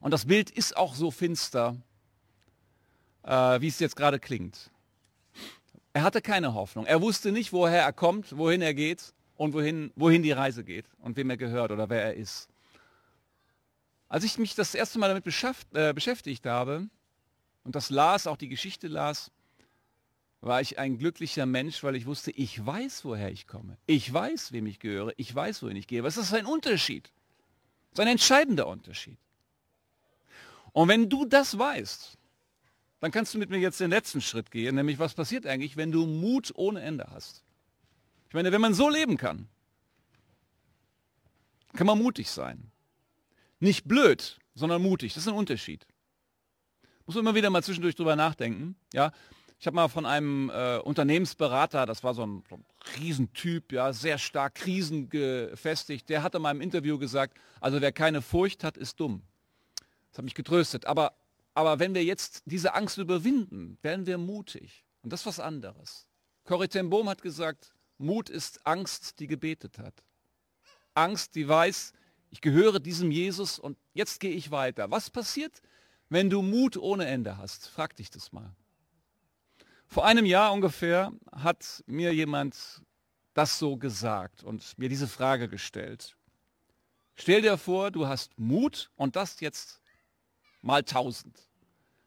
Und 0.00 0.12
das 0.12 0.26
Bild 0.26 0.50
ist 0.50 0.76
auch 0.76 0.94
so 0.94 1.10
finster, 1.10 1.76
äh, 3.22 3.60
wie 3.60 3.68
es 3.68 3.78
jetzt 3.80 3.96
gerade 3.96 4.18
klingt. 4.18 4.70
Er 5.92 6.02
hatte 6.02 6.22
keine 6.22 6.54
Hoffnung. 6.54 6.86
Er 6.86 7.02
wusste 7.02 7.32
nicht, 7.32 7.52
woher 7.52 7.82
er 7.82 7.92
kommt, 7.92 8.36
wohin 8.36 8.62
er 8.62 8.74
geht 8.74 9.12
und 9.36 9.54
wohin, 9.54 9.92
wohin 9.96 10.22
die 10.22 10.32
Reise 10.32 10.64
geht 10.64 10.86
und 10.98 11.16
wem 11.16 11.30
er 11.30 11.36
gehört 11.36 11.72
oder 11.72 11.88
wer 11.88 12.02
er 12.02 12.14
ist. 12.14 12.48
Als 14.08 14.24
ich 14.24 14.38
mich 14.38 14.54
das 14.54 14.74
erste 14.74 14.98
Mal 14.98 15.08
damit 15.08 15.26
äh, 15.74 15.92
beschäftigt 15.92 16.46
habe 16.46 16.88
und 17.64 17.74
das 17.74 17.90
las, 17.90 18.26
auch 18.26 18.36
die 18.36 18.48
Geschichte 18.48 18.88
las, 18.88 19.30
war 20.40 20.60
ich 20.60 20.78
ein 20.78 20.98
glücklicher 20.98 21.46
Mensch, 21.46 21.82
weil 21.82 21.96
ich 21.96 22.06
wusste, 22.06 22.30
ich 22.30 22.64
weiß, 22.64 23.04
woher 23.04 23.30
ich 23.30 23.46
komme. 23.46 23.76
Ich 23.86 24.12
weiß, 24.12 24.52
wem 24.52 24.66
ich 24.66 24.78
gehöre. 24.78 25.12
Ich 25.16 25.34
weiß, 25.34 25.62
wohin 25.62 25.76
ich 25.76 25.86
gehe. 25.86 26.04
Was 26.04 26.16
ist 26.16 26.32
ein 26.32 26.46
Unterschied? 26.46 27.10
Das 27.90 27.98
ist 27.98 28.06
ein 28.06 28.12
entscheidender 28.12 28.66
Unterschied. 28.66 29.18
Und 30.72 30.88
wenn 30.88 31.08
du 31.08 31.24
das 31.24 31.58
weißt, 31.58 32.16
dann 33.00 33.10
kannst 33.10 33.34
du 33.34 33.38
mit 33.38 33.50
mir 33.50 33.58
jetzt 33.58 33.80
den 33.80 33.90
letzten 33.90 34.20
Schritt 34.20 34.50
gehen, 34.50 34.74
nämlich 34.74 34.98
was 34.98 35.14
passiert 35.14 35.46
eigentlich, 35.46 35.76
wenn 35.76 35.92
du 35.92 36.06
Mut 36.06 36.52
ohne 36.54 36.80
Ende 36.80 37.08
hast. 37.10 37.44
Ich 38.28 38.34
meine, 38.34 38.52
wenn 38.52 38.60
man 38.60 38.74
so 38.74 38.90
leben 38.90 39.16
kann, 39.16 39.48
kann 41.74 41.86
man 41.86 41.98
mutig 41.98 42.30
sein. 42.30 42.70
Nicht 43.60 43.88
blöd, 43.88 44.38
sondern 44.54 44.82
mutig. 44.82 45.14
Das 45.14 45.24
ist 45.24 45.28
ein 45.28 45.34
Unterschied. 45.34 45.86
Muss 47.06 47.14
man 47.14 47.24
immer 47.24 47.34
wieder 47.34 47.50
mal 47.50 47.62
zwischendurch 47.62 47.94
drüber 47.94 48.16
nachdenken. 48.16 48.76
Ja, 48.92 49.12
ich 49.60 49.66
habe 49.66 49.74
mal 49.74 49.88
von 49.88 50.06
einem 50.06 50.50
äh, 50.50 50.78
Unternehmensberater, 50.78 51.84
das 51.84 52.04
war 52.04 52.14
so 52.14 52.24
ein, 52.24 52.44
so 52.48 52.56
ein 52.56 52.64
Riesentyp, 52.96 53.72
ja, 53.72 53.92
sehr 53.92 54.18
stark 54.18 54.54
krisengefestigt, 54.54 56.08
der 56.08 56.22
hatte 56.22 56.38
mal 56.38 56.52
im 56.52 56.60
Interview 56.60 56.96
gesagt, 56.98 57.36
also 57.60 57.80
wer 57.80 57.90
keine 57.90 58.22
Furcht 58.22 58.62
hat, 58.62 58.76
ist 58.76 59.00
dumm. 59.00 59.22
Das 60.10 60.18
hat 60.18 60.24
mich 60.24 60.34
getröstet. 60.34 60.86
Aber, 60.86 61.12
aber 61.54 61.80
wenn 61.80 61.94
wir 61.94 62.04
jetzt 62.04 62.42
diese 62.46 62.74
Angst 62.74 62.98
überwinden, 62.98 63.78
werden 63.82 64.06
wir 64.06 64.16
mutig. 64.16 64.84
Und 65.02 65.12
das 65.12 65.20
ist 65.20 65.26
was 65.26 65.40
anderes. 65.40 66.06
Corrie 66.44 66.68
ten 66.68 66.88
Bohm 66.88 67.08
hat 67.08 67.20
gesagt, 67.20 67.72
Mut 67.98 68.30
ist 68.30 68.64
Angst, 68.64 69.18
die 69.18 69.26
gebetet 69.26 69.78
hat. 69.78 70.04
Angst, 70.94 71.34
die 71.34 71.48
weiß, 71.48 71.92
ich 72.30 72.40
gehöre 72.40 72.78
diesem 72.78 73.10
Jesus 73.10 73.58
und 73.58 73.76
jetzt 73.92 74.20
gehe 74.20 74.30
ich 74.32 74.52
weiter. 74.52 74.90
Was 74.92 75.10
passiert, 75.10 75.62
wenn 76.08 76.30
du 76.30 76.42
Mut 76.42 76.76
ohne 76.76 77.06
Ende 77.06 77.38
hast? 77.38 77.68
Frag 77.68 77.96
dich 77.96 78.10
das 78.10 78.32
mal. 78.32 78.54
Vor 79.90 80.04
einem 80.04 80.26
Jahr 80.26 80.52
ungefähr 80.52 81.12
hat 81.32 81.82
mir 81.86 82.14
jemand 82.14 82.82
das 83.32 83.58
so 83.58 83.78
gesagt 83.78 84.44
und 84.44 84.76
mir 84.78 84.90
diese 84.90 85.08
Frage 85.08 85.48
gestellt. 85.48 86.14
Stell 87.14 87.40
dir 87.40 87.56
vor, 87.56 87.90
du 87.90 88.06
hast 88.06 88.38
Mut 88.38 88.90
und 88.96 89.16
das 89.16 89.40
jetzt 89.40 89.80
mal 90.60 90.84
tausend. 90.84 91.48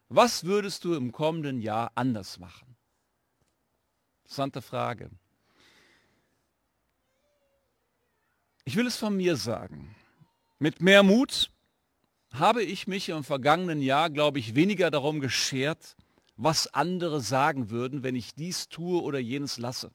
Was 0.08 0.44
würdest 0.44 0.84
du 0.84 0.94
im 0.94 1.10
kommenden 1.10 1.60
Jahr 1.60 1.90
anders 1.96 2.38
machen? 2.38 2.76
Interessante 4.22 4.62
Frage. 4.62 5.10
Ich 8.64 8.76
will 8.76 8.86
es 8.86 8.96
von 8.96 9.16
mir 9.16 9.36
sagen. 9.36 9.96
Mit 10.60 10.80
mehr 10.80 11.02
Mut 11.02 11.50
habe 12.32 12.62
ich 12.62 12.86
mich 12.86 13.08
im 13.08 13.24
vergangenen 13.24 13.82
Jahr, 13.82 14.08
glaube 14.08 14.38
ich, 14.38 14.54
weniger 14.54 14.90
darum 14.90 15.18
geschert, 15.18 15.96
was 16.36 16.66
andere 16.72 17.20
sagen 17.20 17.70
würden, 17.70 18.02
wenn 18.02 18.16
ich 18.16 18.34
dies 18.34 18.68
tue 18.68 19.02
oder 19.02 19.18
jenes 19.18 19.58
lasse. 19.58 19.90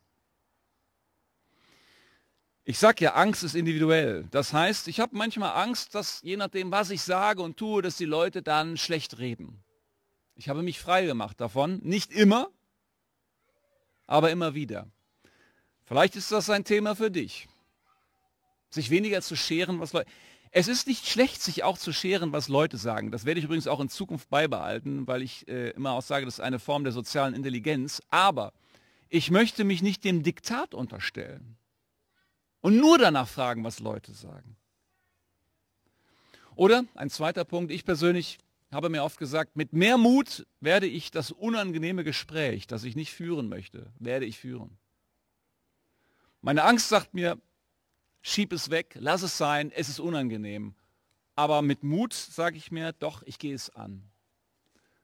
Ich 2.63 2.79
sage 2.79 3.05
ja, 3.05 3.13
Angst 3.13 3.43
ist 3.43 3.55
individuell. 3.55 4.27
Das 4.31 4.51
heißt, 4.51 4.89
ich 4.89 4.99
habe 4.99 5.15
manchmal 5.15 5.51
Angst, 5.51 5.95
dass 5.95 6.21
je 6.21 6.35
nachdem, 6.35 6.69
was 6.69 6.89
ich 6.89 7.01
sage 7.01 7.41
und 7.41 7.55
tue, 7.55 7.81
dass 7.81 7.95
die 7.95 8.05
Leute 8.05 8.41
dann 8.41 8.75
schlecht 8.75 9.19
reden. 9.19 9.63
Ich 10.35 10.49
habe 10.49 10.61
mich 10.61 10.79
frei 10.79 11.05
gemacht 11.05 11.39
davon. 11.39 11.79
Nicht 11.83 12.11
immer, 12.11 12.49
aber 14.05 14.31
immer 14.31 14.53
wieder. 14.53 14.87
Vielleicht 15.85 16.17
ist 16.17 16.31
das 16.31 16.49
ein 16.49 16.65
Thema 16.65 16.95
für 16.95 17.09
dich. 17.09 17.47
Sich 18.69 18.89
weniger 18.89 19.21
zu 19.21 19.35
scheren, 19.35 19.79
was 19.79 19.93
Leute... 19.93 20.09
Es 20.51 20.67
ist 20.67 20.87
nicht 20.87 21.07
schlecht, 21.07 21.41
sich 21.41 21.63
auch 21.63 21.77
zu 21.77 21.91
scheren, 21.91 22.31
was 22.31 22.47
Leute 22.47 22.77
sagen. 22.77 23.11
Das 23.11 23.25
werde 23.25 23.39
ich 23.39 23.45
übrigens 23.45 23.67
auch 23.67 23.79
in 23.79 23.89
Zukunft 23.89 24.29
beibehalten, 24.29 25.07
weil 25.07 25.21
ich 25.21 25.47
äh, 25.47 25.71
immer 25.71 25.91
auch 25.91 26.01
sage, 26.01 26.25
das 26.25 26.35
ist 26.35 26.39
eine 26.39 26.59
Form 26.59 26.83
der 26.83 26.93
sozialen 26.93 27.33
Intelligenz. 27.33 28.01
Aber 28.09 28.53
ich 29.09 29.31
möchte 29.31 29.63
mich 29.63 29.81
nicht 29.81 30.03
dem 30.03 30.23
Diktat 30.23 30.73
unterstellen 30.73 31.57
und 32.61 32.77
nur 32.77 32.97
danach 32.97 33.27
fragen, 33.27 33.63
was 33.63 33.79
Leute 33.79 34.13
sagen. 34.13 34.55
Oder 36.55 36.85
ein 36.95 37.09
zweiter 37.09 37.45
Punkt, 37.45 37.71
ich 37.71 37.85
persönlich 37.85 38.39
habe 38.71 38.89
mir 38.89 39.03
oft 39.03 39.19
gesagt, 39.19 39.55
mit 39.55 39.73
mehr 39.73 39.97
Mut 39.97 40.45
werde 40.59 40.87
ich 40.87 41.11
das 41.11 41.31
unangenehme 41.31 42.03
Gespräch, 42.03 42.67
das 42.67 42.83
ich 42.83 42.95
nicht 42.95 43.13
führen 43.13 43.47
möchte, 43.47 43.91
werde 43.99 44.25
ich 44.25 44.39
führen. 44.39 44.77
Meine 46.41 46.63
Angst 46.63 46.89
sagt 46.89 47.13
mir, 47.13 47.37
schieb 48.27 48.51
es 48.51 48.69
weg, 48.69 48.95
lass 48.99 49.21
es 49.21 49.37
sein, 49.37 49.71
es 49.71 49.89
ist 49.89 49.99
unangenehm. 49.99 50.75
Aber 51.35 51.61
mit 51.61 51.83
Mut 51.83 52.13
sage 52.13 52.57
ich 52.57 52.71
mir, 52.71 52.93
doch, 52.93 53.23
ich 53.23 53.39
gehe 53.39 53.55
es 53.55 53.69
an. 53.69 54.03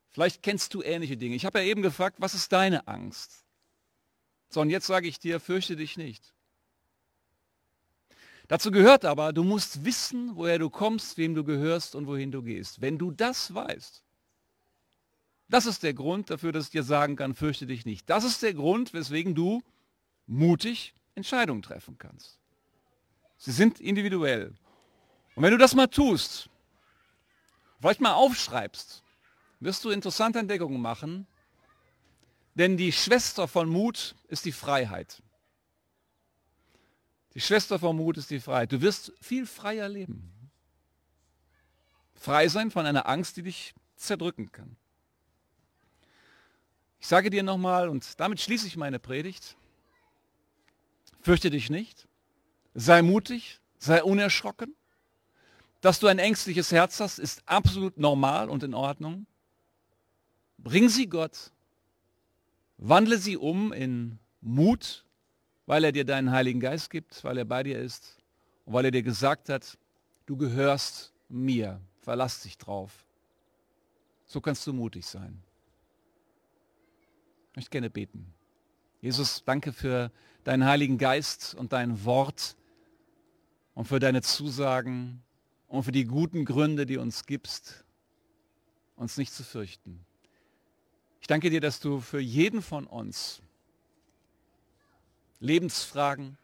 Vielleicht 0.09 0.43
kennst 0.43 0.73
du 0.73 0.81
ähnliche 0.81 1.17
Dinge. 1.17 1.35
Ich 1.35 1.45
habe 1.45 1.59
ja 1.59 1.65
eben 1.65 1.81
gefragt, 1.81 2.17
was 2.19 2.33
ist 2.33 2.51
deine 2.51 2.87
Angst? 2.87 3.45
So, 4.49 4.61
und 4.61 4.69
jetzt 4.69 4.87
sage 4.87 5.07
ich 5.07 5.19
dir, 5.19 5.39
fürchte 5.39 5.75
dich 5.75 5.97
nicht. 5.97 6.33
Dazu 8.47 8.71
gehört 8.71 9.05
aber, 9.05 9.31
du 9.31 9.43
musst 9.43 9.85
wissen, 9.85 10.35
woher 10.35 10.59
du 10.59 10.69
kommst, 10.69 11.17
wem 11.17 11.33
du 11.33 11.43
gehörst 11.43 11.95
und 11.95 12.07
wohin 12.07 12.31
du 12.31 12.43
gehst. 12.43 12.81
Wenn 12.81 12.97
du 12.97 13.11
das 13.11 13.53
weißt, 13.53 14.03
das 15.49 15.65
ist 15.65 15.81
der 15.81 15.93
Grund 15.93 16.29
dafür, 16.29 16.51
dass 16.51 16.65
ich 16.65 16.71
dir 16.71 16.83
sagen 16.83 17.15
kann, 17.15 17.35
fürchte 17.35 17.65
dich 17.67 17.85
nicht. 17.85 18.09
Das 18.09 18.23
ist 18.23 18.43
der 18.43 18.53
Grund, 18.53 18.93
weswegen 18.93 19.33
du 19.33 19.63
mutig 20.27 20.93
Entscheidungen 21.15 21.61
treffen 21.61 21.97
kannst. 21.97 22.42
Sie 23.43 23.51
sind 23.51 23.81
individuell. 23.81 24.53
Und 25.35 25.43
wenn 25.43 25.51
du 25.51 25.57
das 25.57 25.75
mal 25.75 25.87
tust, 25.87 26.49
vielleicht 27.77 27.99
mal 27.99 28.13
aufschreibst, 28.13 29.03
wirst 29.59 29.83
du 29.83 29.89
interessante 29.89 30.39
Entdeckungen 30.39 30.79
machen, 30.79 31.27
denn 32.55 32.77
die 32.77 32.93
Schwester 32.93 33.49
von 33.49 33.67
Mut 33.67 34.15
ist 34.29 34.45
die 34.45 34.53
Freiheit. 34.53 35.21
Die 37.33 37.41
Schwester 37.41 37.79
von 37.79 37.97
Mut 37.97 38.15
ist 38.15 38.29
die 38.29 38.39
Freiheit. 38.39 38.71
Du 38.71 38.79
wirst 38.79 39.11
viel 39.19 39.45
freier 39.45 39.89
leben. 39.89 40.31
Frei 42.15 42.47
sein 42.47 42.71
von 42.71 42.85
einer 42.85 43.09
Angst, 43.09 43.35
die 43.35 43.43
dich 43.43 43.75
zerdrücken 43.97 44.53
kann. 44.53 44.77
Ich 47.01 47.07
sage 47.07 47.29
dir 47.29 47.43
nochmal, 47.43 47.89
und 47.89 48.21
damit 48.21 48.39
schließe 48.39 48.67
ich 48.67 48.77
meine 48.77 48.99
Predigt, 48.99 49.57
fürchte 51.19 51.49
dich 51.49 51.69
nicht, 51.69 52.07
sei 52.73 53.01
mutig, 53.01 53.59
sei 53.77 54.03
unerschrocken. 54.03 54.75
Dass 55.81 55.99
du 55.99 56.07
ein 56.07 56.19
ängstliches 56.19 56.71
Herz 56.71 56.99
hast, 56.99 57.19
ist 57.19 57.43
absolut 57.45 57.97
normal 57.97 58.49
und 58.49 58.63
in 58.63 58.73
Ordnung. 58.73 59.25
Bring 60.57 60.87
sie 60.87 61.07
Gott, 61.07 61.51
wandle 62.77 63.17
sie 63.17 63.35
um 63.35 63.73
in 63.73 64.17
Mut, 64.39 65.03
weil 65.65 65.83
er 65.83 65.91
dir 65.91 66.05
deinen 66.05 66.31
Heiligen 66.31 66.61
Geist 66.61 66.89
gibt, 66.89 67.23
weil 67.23 67.37
er 67.37 67.45
bei 67.45 67.63
dir 67.63 67.79
ist 67.79 68.17
und 68.65 68.73
weil 68.73 68.85
er 68.85 68.91
dir 68.91 69.03
gesagt 69.03 69.49
hat, 69.49 69.77
du 70.25 70.37
gehörst 70.37 71.11
mir, 71.27 71.81
verlass 72.01 72.43
dich 72.43 72.57
drauf. 72.57 73.05
So 74.25 74.39
kannst 74.39 74.65
du 74.65 74.73
mutig 74.73 75.05
sein. 75.05 75.43
Ich 77.51 77.57
möchte 77.57 77.71
gerne 77.71 77.89
beten. 77.89 78.33
Jesus, 79.01 79.43
danke 79.43 79.73
für 79.73 80.11
deinen 80.43 80.65
Heiligen 80.65 80.97
Geist 80.97 81.55
und 81.55 81.73
dein 81.73 82.05
Wort 82.05 82.55
und 83.75 83.85
für 83.85 83.99
deine 83.99 84.21
Zusagen 84.21 85.23
und 85.67 85.83
für 85.83 85.91
die 85.91 86.05
guten 86.05 86.45
Gründe, 86.45 86.85
die 86.85 86.97
uns 86.97 87.25
gibst, 87.25 87.83
uns 88.95 89.17
nicht 89.17 89.33
zu 89.33 89.43
fürchten. 89.43 90.05
Ich 91.21 91.27
danke 91.27 91.49
dir, 91.49 91.61
dass 91.61 91.79
du 91.79 91.99
für 91.99 92.19
jeden 92.19 92.61
von 92.61 92.85
uns 92.85 93.41
Lebensfragen, 95.39 96.37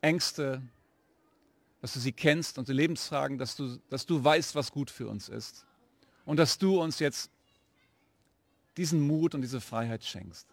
Ängste, 0.00 0.62
dass 1.80 1.94
du 1.94 2.00
sie 2.00 2.12
kennst 2.12 2.58
und 2.58 2.68
die 2.68 2.72
Lebensfragen, 2.72 3.38
dass 3.38 3.56
du, 3.56 3.78
dass 3.88 4.06
du 4.06 4.22
weißt, 4.22 4.54
was 4.54 4.70
gut 4.70 4.90
für 4.90 5.08
uns 5.08 5.28
ist. 5.28 5.66
Und 6.24 6.36
dass 6.36 6.58
du 6.58 6.80
uns 6.80 6.98
jetzt 6.98 7.30
diesen 8.76 9.00
Mut 9.00 9.34
und 9.34 9.42
diese 9.42 9.60
Freiheit 9.60 10.04
schenkst. 10.04 10.46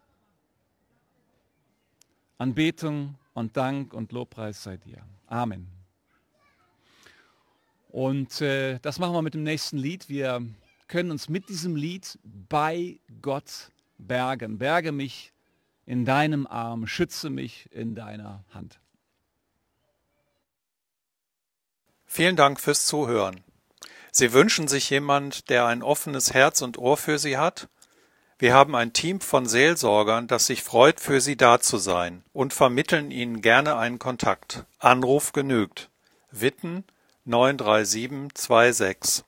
Anbetung 2.37 3.15
und 3.37 3.55
Dank 3.55 3.93
und 3.93 4.11
Lobpreis 4.13 4.63
sei 4.63 4.77
dir. 4.77 4.97
Amen. 5.27 5.67
Und 7.89 8.41
äh, 8.41 8.79
das 8.79 8.97
machen 8.97 9.13
wir 9.13 9.21
mit 9.21 9.35
dem 9.35 9.43
nächsten 9.43 9.77
Lied. 9.77 10.09
Wir 10.09 10.41
können 10.87 11.11
uns 11.11 11.29
mit 11.29 11.47
diesem 11.47 11.75
Lied 11.75 12.17
bei 12.23 12.99
Gott 13.21 13.71
bergen. 13.99 14.57
Berge 14.57 14.91
mich 14.91 15.33
in 15.85 16.03
deinem 16.03 16.47
Arm, 16.47 16.87
schütze 16.87 17.29
mich 17.29 17.71
in 17.71 17.93
deiner 17.93 18.43
Hand. 18.49 18.79
Vielen 22.05 22.35
Dank 22.35 22.59
fürs 22.59 22.87
Zuhören. 22.87 23.43
Sie 24.11 24.33
wünschen 24.33 24.67
sich 24.67 24.89
jemand, 24.89 25.51
der 25.51 25.67
ein 25.67 25.83
offenes 25.83 26.33
Herz 26.33 26.63
und 26.63 26.79
Ohr 26.79 26.97
für 26.97 27.19
Sie 27.19 27.37
hat? 27.37 27.69
Wir 28.39 28.53
haben 28.53 28.75
ein 28.75 28.93
Team 28.93 29.19
von 29.19 29.47
Seelsorgern, 29.47 30.27
das 30.27 30.45
sich 30.45 30.61
freut, 30.61 30.99
für 30.99 31.21
Sie 31.21 31.35
da 31.37 31.59
zu 31.59 31.77
sein 31.77 32.23
und 32.33 32.53
vermitteln 32.53 33.09
Ihnen 33.09 33.41
gerne 33.41 33.77
einen 33.77 33.97
Kontakt. 33.97 34.65
Anruf 34.77 35.31
genügt. 35.33 35.89
Witten 36.29 36.83
93726 37.25 39.23